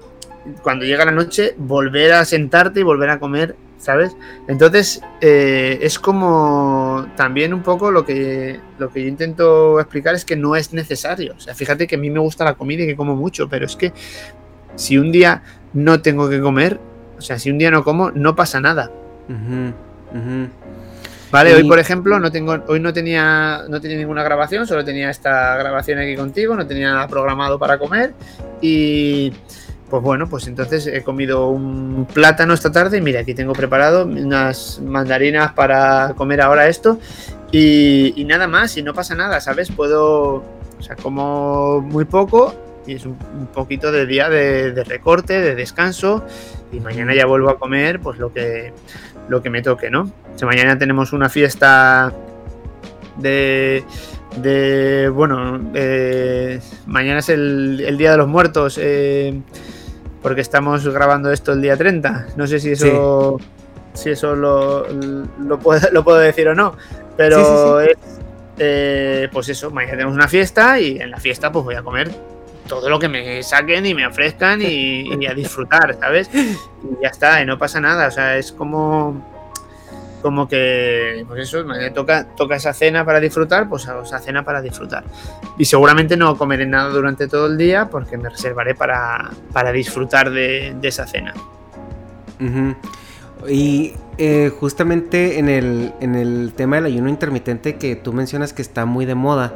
[0.62, 4.16] cuando llega la noche, volver a sentarte y volver a comer ¿sabes?
[4.48, 10.24] Entonces, eh, es como también un poco lo que, lo que yo intento explicar es
[10.24, 11.34] que no es necesario.
[11.36, 13.66] O sea, fíjate que a mí me gusta la comida y que como mucho, pero
[13.66, 13.92] es que
[14.74, 16.80] si un día no tengo que comer,
[17.16, 18.90] o sea, si un día no como, no pasa nada.
[21.30, 25.10] Vale, hoy por ejemplo no tengo, hoy no tenía, no tenía ninguna grabación, solo tenía
[25.10, 28.14] esta grabación aquí contigo, no tenía nada programado para comer
[28.62, 29.32] y
[29.90, 34.04] pues bueno, pues entonces he comido un plátano esta tarde y mira, aquí tengo preparado
[34.04, 36.98] unas mandarinas para comer ahora esto
[37.50, 39.70] y, nada más y no pasa nada, ¿sabes?
[39.70, 40.34] Puedo,
[40.78, 43.16] o sea, como muy poco tienes un,
[43.52, 46.24] poquito de día de, recorte, de descanso,
[46.72, 48.72] y mañana ya vuelvo a comer pues lo que,
[49.28, 50.10] lo que me toque, ¿no?
[50.40, 52.12] O mañana tenemos una fiesta
[53.18, 53.84] de,
[54.40, 55.60] de bueno,
[56.86, 59.38] mañana es el, Día de los Muertos, eh,
[60.22, 62.28] porque estamos grabando esto el día 30.
[62.36, 63.38] No sé si eso,
[63.94, 66.74] si eso lo, lo, puedo, lo puedo decir o no,
[67.16, 67.96] pero es
[68.58, 72.10] eh, pues eso, mañana tenemos una fiesta y en la fiesta pues voy a comer
[72.66, 76.30] todo lo que me saquen y me ofrezcan y, a disfrutar, ¿sabes?
[76.34, 79.37] Y ya está, y no pasa nada, o sea, es como
[80.22, 81.64] como que, pues eso,
[81.94, 85.04] toca, toca esa cena para disfrutar, pues hago esa cena para disfrutar.
[85.58, 90.30] Y seguramente no comeré nada durante todo el día porque me reservaré para, para disfrutar
[90.30, 91.34] de, esa cena.
[93.48, 98.62] Y eh, justamente en el, en el tema del ayuno intermitente que tú mencionas que
[98.62, 99.54] está muy de moda,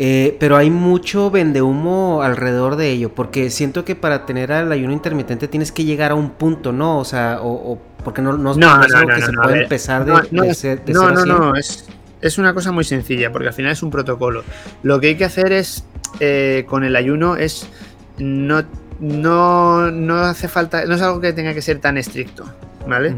[0.00, 4.92] eh, pero hay mucho vendehumo alrededor de ello, porque siento que para tener el ayuno
[4.92, 7.00] intermitente tienes que llegar a un punto, ¿no?
[7.00, 10.54] O sea, o, porque no, no, no, es algo que se puede empezar de, no,
[10.54, 11.84] ser, no, no, no, es,
[12.22, 14.44] es una cosa muy sencilla, porque al final es un protocolo.
[14.82, 15.84] Lo que hay que hacer es,
[16.18, 17.68] eh, con el ayuno, es
[18.16, 18.64] no,
[18.98, 22.46] no, no hace falta, no es algo que tenga que ser tan estricto.
[22.86, 23.14] ¿vale?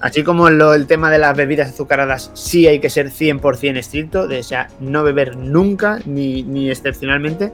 [0.00, 4.38] Así como el tema de las bebidas azucaradas, sí hay que ser 100% estricto, de,
[4.38, 7.52] o sea, no beber nunca, ni, excepcionalmente.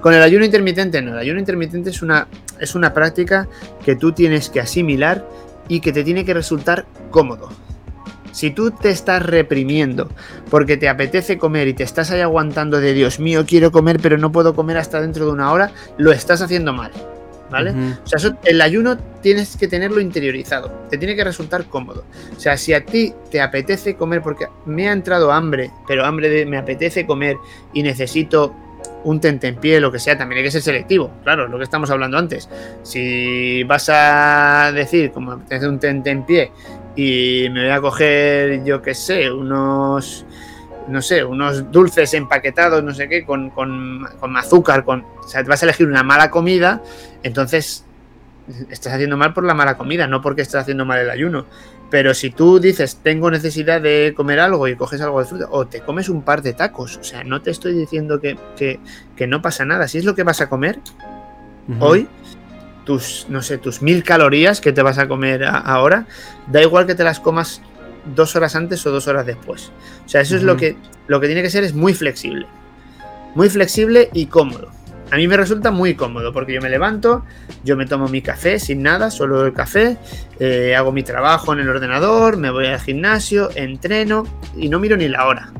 [0.00, 2.28] Con el ayuno intermitente, no, el ayuno intermitente es una,
[2.60, 3.48] es una práctica
[3.84, 5.26] que tú tienes que asimilar
[5.70, 7.48] y que te tiene que resultar cómodo.
[8.32, 10.10] Si tú te estás reprimiendo
[10.50, 14.18] porque te apetece comer y te estás ahí aguantando de Dios mío, quiero comer pero
[14.18, 16.92] no puedo comer hasta dentro de una hora, lo estás haciendo mal.
[17.50, 17.74] ¿vale?
[18.04, 22.04] O sea, el ayuno tienes que tenerlo interiorizado, te tiene que resultar cómodo.
[22.36, 26.28] O sea, si a ti te apetece comer, porque me ha entrado hambre, pero hambre
[26.28, 27.36] de me apetece comer
[27.72, 28.54] y necesito
[29.04, 32.18] un tentempié, lo que sea, también hay que ser selectivo, claro, lo que estamos hablando
[32.18, 32.48] antes.
[32.82, 36.52] Si vas a decir, como apetece un tentempié,
[36.96, 40.26] y me voy a coger, yo qué sé, unos
[40.88, 45.42] no sé, unos dulces empaquetados, no sé qué, con, con, con azúcar, con, o sea,
[45.44, 46.82] vas a elegir una mala comida,
[47.22, 47.84] entonces
[48.68, 51.46] estás haciendo mal por la mala comida, no porque estás haciendo mal el ayuno.
[51.90, 55.66] Pero si tú dices, tengo necesidad de comer algo y coges algo de fruta, o
[55.66, 59.42] te comes un par de tacos, o sea, no te estoy diciendo que, que, no
[59.42, 59.88] pasa nada.
[59.88, 60.78] Si es lo que vas a comer
[61.80, 62.08] hoy,
[62.84, 66.06] tus, no sé, tus mil calorías que te vas a comer ahora,
[66.46, 67.60] da igual que te las comas
[68.14, 69.72] dos horas antes o dos horas después.
[70.06, 70.76] O sea, eso es lo que,
[71.08, 72.46] lo que tiene que ser, es muy flexible.
[73.34, 74.70] Muy flexible y cómodo.
[75.10, 77.24] A mí me resulta muy cómodo porque yo me levanto,
[77.64, 79.96] yo me tomo mi café sin nada, solo el café,
[80.38, 84.24] eh, hago mi trabajo en el ordenador, me voy al gimnasio, entreno
[84.56, 85.52] y no miro ni la hora.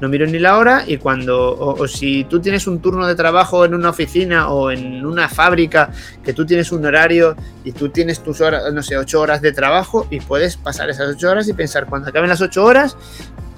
[0.00, 3.64] No miro ni la hora y cuando, o, si tú tienes un turno de trabajo
[3.64, 5.90] en una oficina o en una fábrica,
[6.22, 7.34] que tú tienes un horario
[7.64, 11.16] y tú tienes tus horas, no sé, ocho horas de trabajo y puedes pasar esas
[11.16, 12.94] ocho horas y pensar, cuando acaben las ocho horas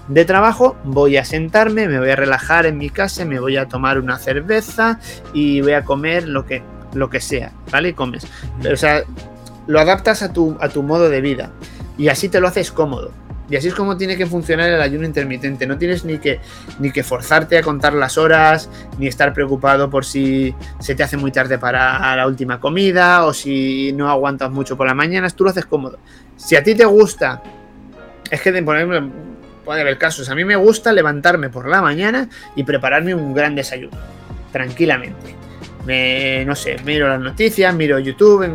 [0.09, 3.68] de trabajo, voy a sentarme, me voy a relajar en mi casa, me voy a
[3.68, 4.98] tomar una cerveza
[5.32, 6.62] y voy a comer lo que,
[6.94, 7.90] lo que sea, ¿vale?
[7.90, 8.26] Y comes.
[8.62, 9.02] Pero, o sea,
[9.66, 11.50] lo adaptas a tu, a tu modo de vida
[11.96, 13.12] y así te lo haces cómodo.
[13.50, 15.66] Y así es como tiene que funcionar el ayuno intermitente.
[15.66, 16.38] No tienes ni que,
[16.78, 21.16] ni que forzarte a contar las horas, ni estar preocupado por si se te hace
[21.16, 25.30] muy tarde para la última comida o si no aguantas mucho por la mañana.
[25.30, 25.98] Tú lo haces cómodo.
[26.36, 27.42] Si a ti te gusta,
[28.30, 29.11] es que, por ejemplo,
[29.68, 30.30] puede haber casos.
[30.30, 33.98] A mí me gusta levantarme por la mañana y prepararme un gran desayuno,
[34.50, 35.36] tranquilamente
[35.84, 38.46] me, no sé, miro las noticias, miro YouTube,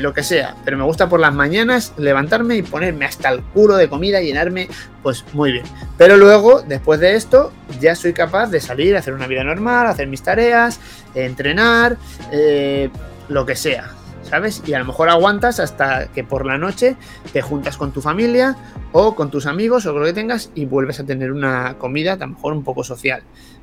[0.00, 3.76] lo que sea, pero me gusta por las mañanas levantarme y ponerme hasta el culo
[3.76, 4.68] de comida llenarme,
[5.02, 5.64] pues muy bien.
[5.98, 10.06] Pero luego, después de esto, ya soy capaz de salir, hacer una vida normal, hacer
[10.06, 10.80] mis tareas,
[11.14, 11.96] entrenar,
[12.32, 12.90] eh,
[13.28, 13.90] lo que sea,
[14.22, 14.62] ¿sabes?
[14.66, 16.96] Y a lo mejor aguantas hasta que por la noche
[17.32, 18.56] te juntas con tu familia
[18.92, 22.16] o con tus amigos o lo que tengas y vuelves a tener una comida a
[22.16, 23.22] lo mejor un poco social,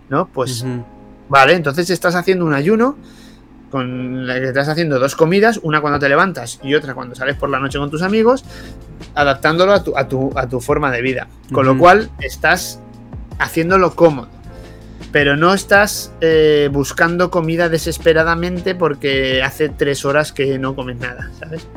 [0.10, 0.28] ¿no?
[0.28, 0.66] Pues
[1.30, 2.98] Vale, entonces estás haciendo un ayuno
[3.70, 7.36] con la que estás haciendo dos comidas, una cuando te levantas y otra cuando sales
[7.36, 8.46] por la noche con tus amigos,
[9.14, 11.28] adaptándolo a tu, a tu, a tu forma de vida.
[11.52, 12.80] Con lo cual estás
[13.40, 14.30] haciéndolo cómodo.
[15.12, 21.32] Pero no estás eh, buscando comida desesperadamente porque hace tres horas que no comes nada,
[21.40, 21.68] ¿sabes?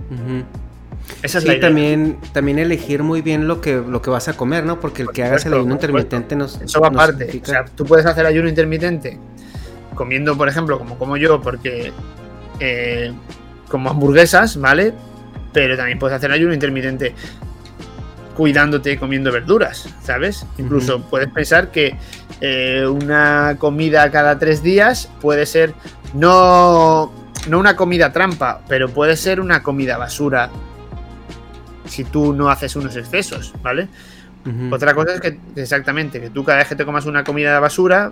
[1.23, 4.65] Esa es sí, también, también elegir muy bien lo que, lo que vas a comer,
[4.65, 4.81] ¿no?
[4.81, 6.61] Porque el que hagas el ayuno intermitente nos.
[6.61, 7.41] Eso va aparte.
[7.43, 9.19] O sea, tú puedes hacer ayuno intermitente
[9.95, 11.93] comiendo, por ejemplo, como como yo, porque.
[12.59, 13.13] Eh,
[13.69, 14.93] como hamburguesas, ¿vale?
[15.53, 17.15] Pero también puedes hacer ayuno intermitente
[18.37, 20.47] cuidándote comiendo verduras, ¿sabes?
[20.59, 21.97] Incluso puedes pensar que
[22.41, 25.75] eh, una comida cada tres días, puede ser
[26.15, 27.13] no,
[27.49, 30.51] no una comida trampa, pero puede ser una comida basura
[31.87, 33.89] si tú no haces unos excesos, ¿vale?
[34.71, 37.61] Otra cosa es que exactamente, que tú cada vez que te comas una comida de
[37.61, 38.11] basura,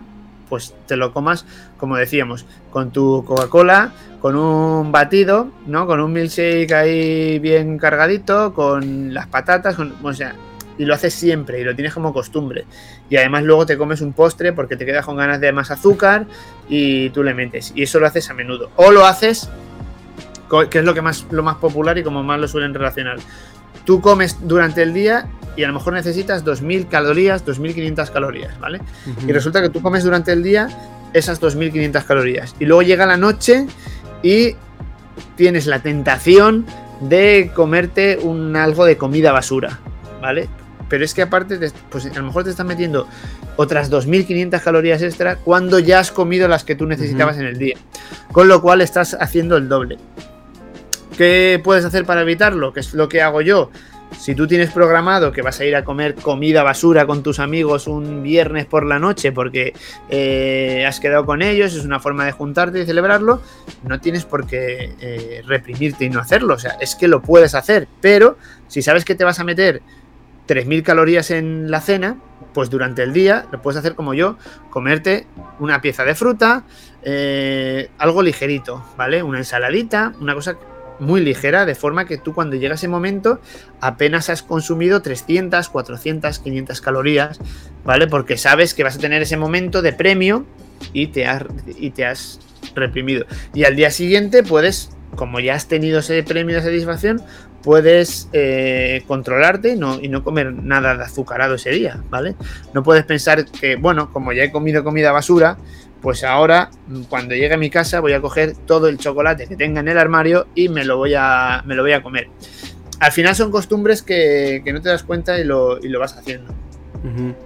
[0.48, 1.46] pues te lo comas,
[1.78, 5.86] como decíamos, con tu Coca-Cola, con un batido, ¿no?
[5.86, 10.34] Con un milkshake ahí bien cargadito, con las patatas, con, o sea,
[10.78, 12.64] y lo haces siempre y lo tienes como costumbre.
[13.10, 16.26] Y además luego te comes un postre porque te quedas con ganas de más azúcar
[16.68, 17.72] y tú le metes.
[17.74, 18.70] Y eso lo haces a menudo.
[18.76, 19.50] O lo haces,
[20.70, 23.18] que es lo que más lo más popular y como más lo suelen relacionar.
[23.84, 28.80] Tú comes durante el día y a lo mejor necesitas 2.000 calorías, 2.500 calorías, ¿vale?
[29.26, 30.68] Y resulta que tú comes durante el día
[31.12, 32.54] esas 2.500 calorías.
[32.60, 33.66] Y luego llega la noche
[34.22, 34.54] y
[35.36, 36.64] tienes la tentación
[37.00, 39.78] de comerte un algo de comida basura,
[40.20, 40.48] ¿vale?
[40.88, 41.58] Pero es que aparte,
[41.90, 43.06] pues a lo mejor te están metiendo
[43.56, 47.76] otras 2.500 calorías extra cuando ya has comido las que tú necesitabas en el día.
[48.32, 49.98] Con lo cual estás haciendo el doble.
[51.16, 52.72] ¿Qué puedes hacer para evitarlo?
[52.72, 53.70] Que es lo que hago yo.
[54.16, 57.86] Si tú tienes programado que vas a ir a comer comida basura con tus amigos
[57.86, 59.74] un viernes por la noche porque
[60.08, 63.42] eh, has quedado con ellos, es una forma de juntarte y celebrarlo,
[63.84, 66.54] no tienes por qué eh, reprimirte y no hacerlo.
[66.54, 69.82] O sea, es que lo puedes hacer, pero si sabes que te vas a meter
[70.48, 72.16] 3.000 calorías en la cena,
[72.54, 74.38] pues durante el día lo puedes hacer como yo,
[74.70, 75.26] comerte
[75.60, 76.64] una pieza de fruta,
[77.02, 79.22] eh, algo ligerito, ¿vale?
[79.22, 80.56] Una ensaladita, una cosa
[80.98, 83.40] muy ligera, de forma que tú cuando llega ese momento
[83.80, 87.38] apenas has consumido 300, 400, 500 calorías,
[87.84, 88.08] ¿vale?
[88.08, 90.44] Porque sabes que vas a tener ese momento de premio
[90.92, 92.40] y te has, y te has
[92.74, 93.26] reprimido.
[93.54, 97.22] Y al día siguiente puedes, como ya has tenido ese premio de satisfacción,
[97.62, 102.34] puedes eh, controlarte y no, y no comer nada de azucarado ese día, ¿vale?
[102.74, 105.58] No puedes pensar que, bueno, como ya he comido comida basura,
[106.00, 106.70] pues ahora
[107.08, 109.98] cuando llegue a mi casa voy a coger todo el chocolate que tenga en el
[109.98, 112.28] armario y me lo voy a, me lo voy a comer.
[113.00, 116.52] Al final son costumbres que, no te das cuenta y lo, y lo vas haciendo.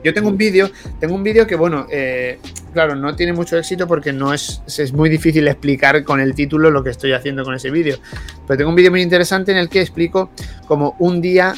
[0.02, 2.38] Yo tengo un vídeo, tengo un vídeo que, bueno, eh,
[2.72, 6.70] claro, no tiene mucho éxito porque no es, es muy difícil explicar con el título
[6.70, 7.98] lo que estoy haciendo con ese vídeo.
[8.46, 10.30] Pero tengo un vídeo muy interesante en el que explico
[10.66, 11.54] como un día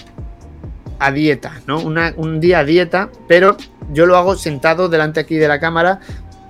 [0.99, 1.81] a dieta, ¿no?
[1.81, 3.57] un día a dieta, pero
[3.93, 6.01] yo lo hago sentado delante aquí de la cámara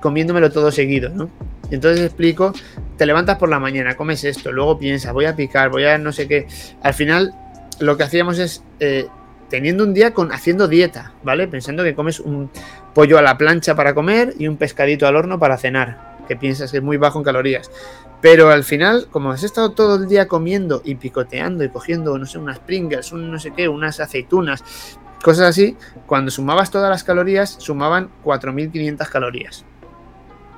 [0.05, 1.31] comiéndomelo todo seguido, ¿no?
[1.71, 2.53] Y entonces explico,
[2.99, 6.13] te levantas por la mañana, comes esto, luego piensas, voy a picar, voy a no
[6.13, 6.47] sé qué.
[6.83, 7.33] Al final,
[7.81, 9.07] lo que hacíamos es eh,
[9.55, 11.47] teniendo un día con haciendo dieta, ¿vale?
[11.47, 12.51] Pensando que comes un
[12.93, 16.73] pollo a la plancha para comer y un pescadito al horno para cenar, que piensas
[16.73, 17.71] que es muy bajo en calorías.
[18.21, 22.27] Pero al final, como has estado todo el día comiendo y picoteando y cogiendo, no
[22.27, 24.65] sé, unas Pringles, un no sé qué, unas aceitunas,
[25.23, 29.65] cosas así, cuando sumabas todas las calorías, sumaban 4.500 calorías.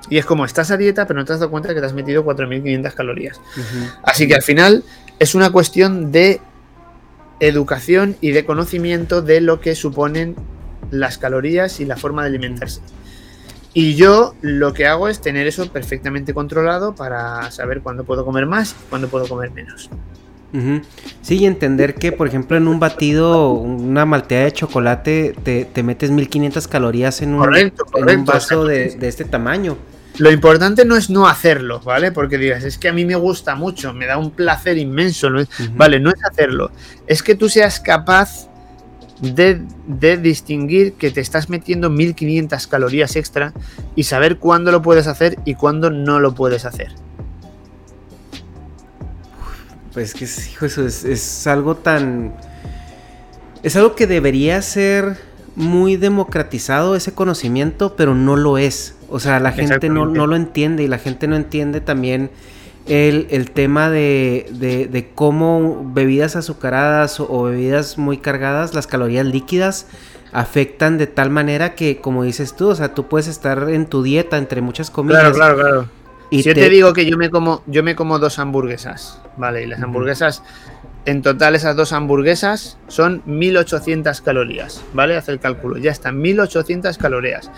[0.09, 1.93] Y es como estás a dieta, pero no te has dado cuenta que te has
[1.93, 3.43] metido 4.500 calorías.
[4.03, 4.85] Así que al final
[5.19, 6.41] es una cuestión de
[7.41, 10.37] educación y de conocimiento de lo que suponen
[10.91, 12.81] las calorías y la forma de alimentarse.
[13.75, 18.47] Y yo lo que hago es tener eso perfectamente controlado para saber cuándo puedo comer
[18.47, 19.91] más y cuándo puedo comer menos.
[21.21, 26.11] Sí, y entender que, por ejemplo, en un batido, una malteada de chocolate, te, metes
[26.11, 29.77] 1500 calorías en un, en un vaso de, de, este tamaño.
[30.19, 32.13] Lo importante no es no hacerlo, ¿vale?
[32.13, 35.45] Porque digas, es que a mí me gusta mucho, me da un placer inmenso, ¿no?
[35.73, 36.71] Vale, no es hacerlo,
[37.07, 38.49] es que tú seas capaz
[39.21, 39.63] de,
[40.19, 43.53] distinguir que te estás metiendo 1500 calorías extra
[43.95, 46.93] y saber cuándo lo puedes hacer y cuándo no lo puedes hacer.
[49.93, 52.35] Pues que, hijo, eso es, es algo tan...
[53.63, 55.17] Es algo que debería ser
[55.57, 58.95] muy democratizado ese conocimiento, pero no lo es.
[59.09, 62.31] O sea, la gente no, lo entiende y la gente no entiende también
[62.87, 69.87] el, tema de, de, cómo bebidas azucaradas o, bebidas muy cargadas, las calorías líquidas
[70.33, 74.03] afectan de tal manera que, como dices tú, o sea, tú puedes estar en tu
[74.03, 75.21] dieta entre muchas comidas.
[75.21, 75.89] Claro, claro, claro.
[76.31, 76.69] Y si yo te...
[76.69, 79.63] digo que yo me como, yo me como dos hamburguesas, ¿vale?
[79.63, 80.43] Y las hamburguesas,
[81.07, 85.17] en total esas dos hamburguesas son 1800 calorías, ¿vale?
[85.17, 87.51] Haz el cálculo, ya están, 1800 calorías.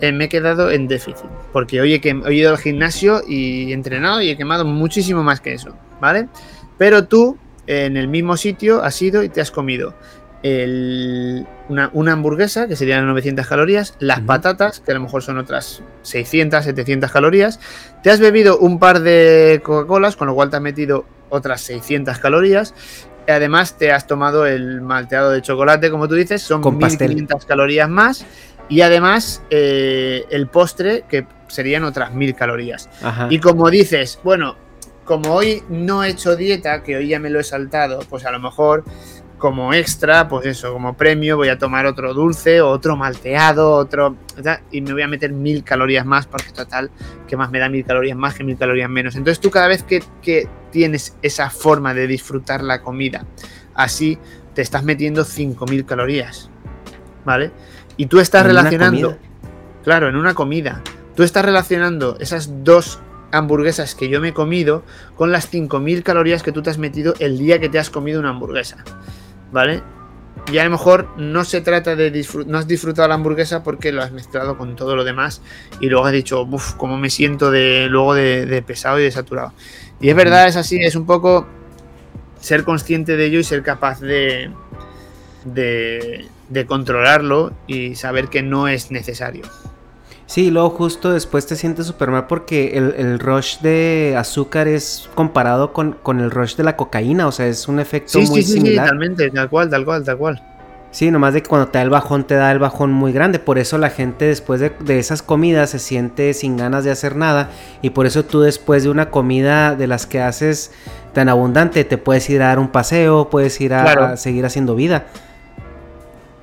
[0.00, 1.26] Eh, me he quedado en déficit.
[1.52, 5.54] Porque hoy he, ido al gimnasio y he entrenado y he quemado muchísimo más que
[5.54, 6.28] eso, ¿vale?
[6.78, 9.94] Pero tú, en el mismo sitio, has ido y te has comido
[11.68, 16.64] una, hamburguesa, que serían 900 calorías, las patatas, que a lo mejor son otras 600,
[16.64, 17.60] 700 calorías,
[18.02, 22.18] te has bebido un par de Coca-Colas, con lo cual te has metido otras 600
[22.18, 22.74] calorías,
[23.28, 28.26] Además, te has tomado el malteado de chocolate, como tú dices, son 1500 calorías más.
[28.68, 32.88] Y además eh, el postre, que serían otras mil calorías.
[33.28, 34.56] Y como dices, bueno,
[35.04, 38.30] como hoy no he hecho dieta, que hoy ya me lo he saltado, pues a
[38.30, 38.84] lo mejor
[39.44, 44.16] como extra, pues eso, como premio voy a tomar otro dulce, otro malteado, otro...
[44.70, 46.90] Y me voy a meter mil calorías más, porque total,
[47.28, 49.16] que más me da mil calorías más que mil calorías menos.
[49.16, 53.26] Entonces tú cada vez que, que tienes esa forma de disfrutar la comida,
[53.74, 54.18] así
[54.54, 56.48] te estás metiendo 5.000 calorías,
[57.26, 57.50] ¿vale?
[57.98, 59.18] Y tú estás relacionando,
[59.82, 60.80] claro, en una comida,
[61.14, 62.98] tú estás relacionando esas dos
[63.30, 64.84] hamburguesas que yo me he comido
[65.16, 68.20] con las 5.000 calorías que tú te has metido el día que te has comido
[68.20, 68.84] una hamburguesa,
[69.54, 69.82] ¿vale?
[70.52, 73.92] Y a lo mejor no se trata de disfrutar, no has disfrutado la hamburguesa porque
[73.92, 75.40] lo has mezclado con todo lo demás
[75.80, 79.10] y luego has dicho, uff, cómo me siento de, luego de, de pesado y de
[79.12, 79.52] saturado.
[80.00, 81.46] Y es verdad, es así, es un poco
[82.40, 84.50] ser consciente de ello y ser capaz de,
[85.44, 89.44] de, controlarlo y saber que no es necesario.
[90.26, 95.72] Sí, luego justo después te sientes súper mal porque el, rush de azúcar es comparado
[95.72, 98.86] con, el rush de la cocaína, o sea, es un efecto muy sí, similar.
[98.86, 100.42] Sí, totalmente, tal cual, tal cual, tal cual.
[100.94, 103.40] Sí, nomás de que cuando te da el bajón, te da el bajón muy grande.
[103.40, 107.50] Por eso la gente después de, esas comidas se siente sin ganas de hacer nada.
[107.82, 110.70] Y por eso tú después de una comida de las que haces
[111.12, 115.06] tan abundante, te puedes ir a dar un paseo, puedes ir a, seguir haciendo vida.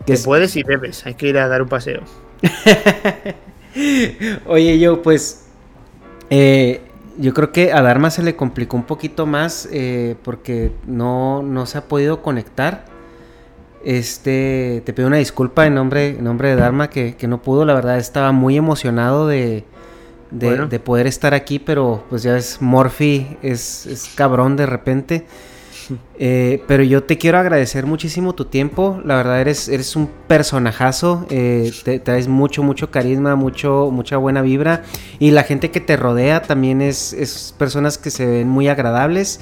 [0.05, 2.01] Que puedes y debes, hay que ir a dar un paseo.
[4.45, 5.45] Oye, yo pues...
[6.29, 6.81] Eh,
[7.17, 11.65] yo creo que a Dharma se le complicó un poquito más eh, porque no, no
[11.65, 12.85] se ha podido conectar.
[13.83, 17.65] Este, te pido una disculpa en nombre, en nombre de Dharma que, no pudo.
[17.65, 19.65] La verdad estaba muy emocionado de,
[20.31, 25.25] de, poder estar aquí, pero pues ya es Morphy, es, es cabrón de repente.
[26.17, 29.01] Eh, pero yo te quiero agradecer muchísimo tu tiempo.
[29.05, 31.25] La verdad eres, eres un personajazo.
[31.29, 34.83] Eh, te, traes mucho, mucho carisma, mucho, mucha buena vibra.
[35.19, 39.39] Y la gente que te rodea también es, es personas que se ven muy agradables.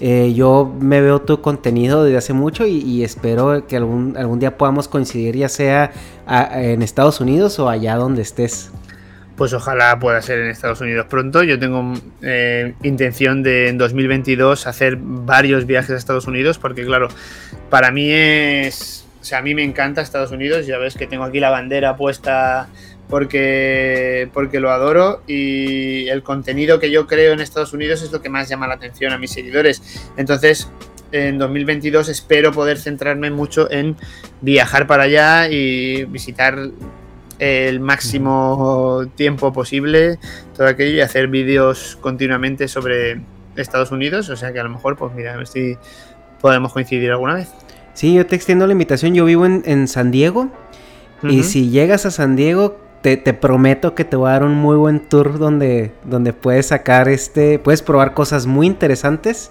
[0.00, 4.56] Eh, yo me veo tu contenido desde hace mucho y, espero que algún, algún día
[4.56, 5.92] podamos coincidir, ya sea
[6.54, 8.70] en Estados Unidos o allá donde estés.
[9.40, 11.42] Pues ojalá pueda ser en Estados Unidos pronto.
[11.42, 17.08] Yo tengo eh, intención de en 2022 hacer varios viajes a Estados Unidos porque claro,
[17.70, 19.06] para mí es...
[19.18, 20.66] O sea, a mí me encanta Estados Unidos.
[20.66, 22.68] Ya ves que tengo aquí la bandera puesta
[23.08, 28.20] porque, porque lo adoro y el contenido que yo creo en Estados Unidos es lo
[28.20, 30.02] que más llama la atención a mis seguidores.
[30.18, 30.70] Entonces,
[31.12, 33.96] en 2022 espero poder centrarme mucho en
[34.42, 36.58] viajar para allá y visitar
[37.40, 40.18] el máximo tiempo posible
[40.56, 43.22] todo aquello y hacer vídeos continuamente sobre
[43.56, 44.28] Estados Unidos.
[44.28, 45.76] O sea que a lo mejor, pues mira, a ver si
[46.40, 47.48] podemos coincidir alguna vez.
[47.94, 49.14] Sí, yo te extiendo la invitación.
[49.14, 50.50] Yo vivo en, San Diego.
[51.22, 54.76] Y si llegas a San Diego, te, prometo que te voy a dar un muy
[54.76, 59.50] buen tour donde, donde puedes sacar este, puedes probar cosas muy interesantes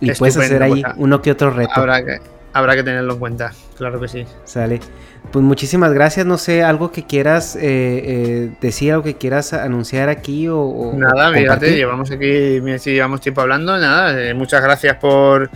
[0.00, 1.72] y puedes hacer ahí pues, uno que otro reto.
[1.74, 2.20] Habrá que,
[2.52, 4.26] habrá que tenerlo en cuenta, claro que sí.
[4.44, 4.80] Sale.
[5.32, 10.10] Pues muchísimas gracias, no sé, algo que quieras eh, eh, decir, algo que quieras anunciar
[10.10, 10.92] aquí o...
[10.94, 15.50] nada, fíjate, llevamos aquí, si llevamos tiempo hablando, nada, eh, muchas gracias por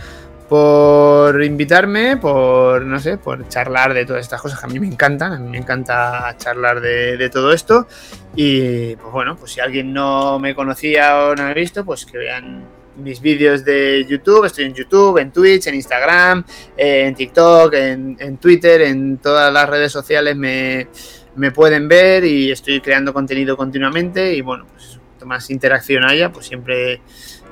[0.49, 4.87] por invitarme, por, no sé, por charlar de todas estas cosas que a mí me
[4.87, 7.87] encantan, a mí me encanta charlar de, todo esto.
[8.33, 12.05] Y pues bueno, pues si alguien no me conocía o no me ha visto, pues
[12.05, 12.63] que vean
[12.97, 16.43] mis vídeos de YouTube, estoy en YouTube, en Twitch, en Instagram,
[16.75, 20.87] en TikTok, en, Twitter, en todas las redes sociales me,
[21.35, 26.47] me, pueden ver y estoy creando contenido continuamente y bueno, pues más interacción haya, pues
[26.47, 27.01] siempre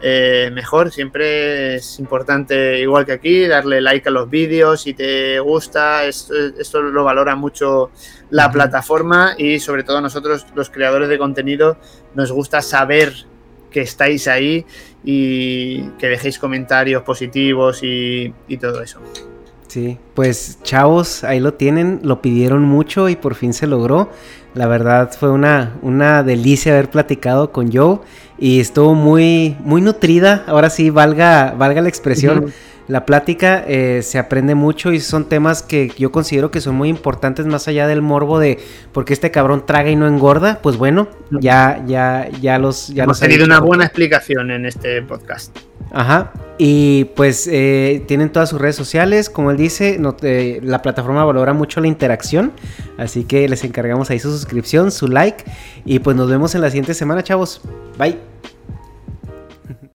[0.02, 0.92] eh, mejor.
[0.92, 6.06] Siempre es importante, igual que aquí, darle like a los vídeos si te gusta.
[6.06, 7.92] Esto, lo valora mucho
[8.30, 11.78] la plataforma y sobre todo nosotros, los creadores de contenido,
[12.14, 13.14] nos gusta saber
[13.72, 14.66] que estáis ahí
[15.04, 19.00] y que dejéis comentarios positivos y, y todo eso.
[19.68, 24.10] Sí, pues chavos, ahí lo tienen, lo pidieron mucho y por fin se logró.
[24.54, 28.00] La verdad fue una, una delicia haber platicado con Joe
[28.40, 30.46] y estuvo muy, muy nutrida.
[30.48, 32.54] Ahora sí, valga, valga la expresión.
[32.88, 36.90] La plática eh, se aprende mucho y son temas que yo considero que son muy
[36.90, 38.60] importantes más allá del morbo de
[38.92, 40.60] porque este cabrón traga y no engorda.
[40.62, 45.58] Pues bueno, ya, ya, ya los, ya Hemos tenido una buena explicación en este podcast.
[45.92, 46.32] Ajá.
[46.58, 50.00] Y pues eh, tienen todas sus redes sociales, como él dice,
[50.62, 52.54] la plataforma valora mucho la interacción,
[52.98, 55.44] así que les encargamos ahí su suscripción, su like
[55.84, 57.62] y pues nos vemos en la siguiente semana, chavos.
[57.98, 58.20] Bye.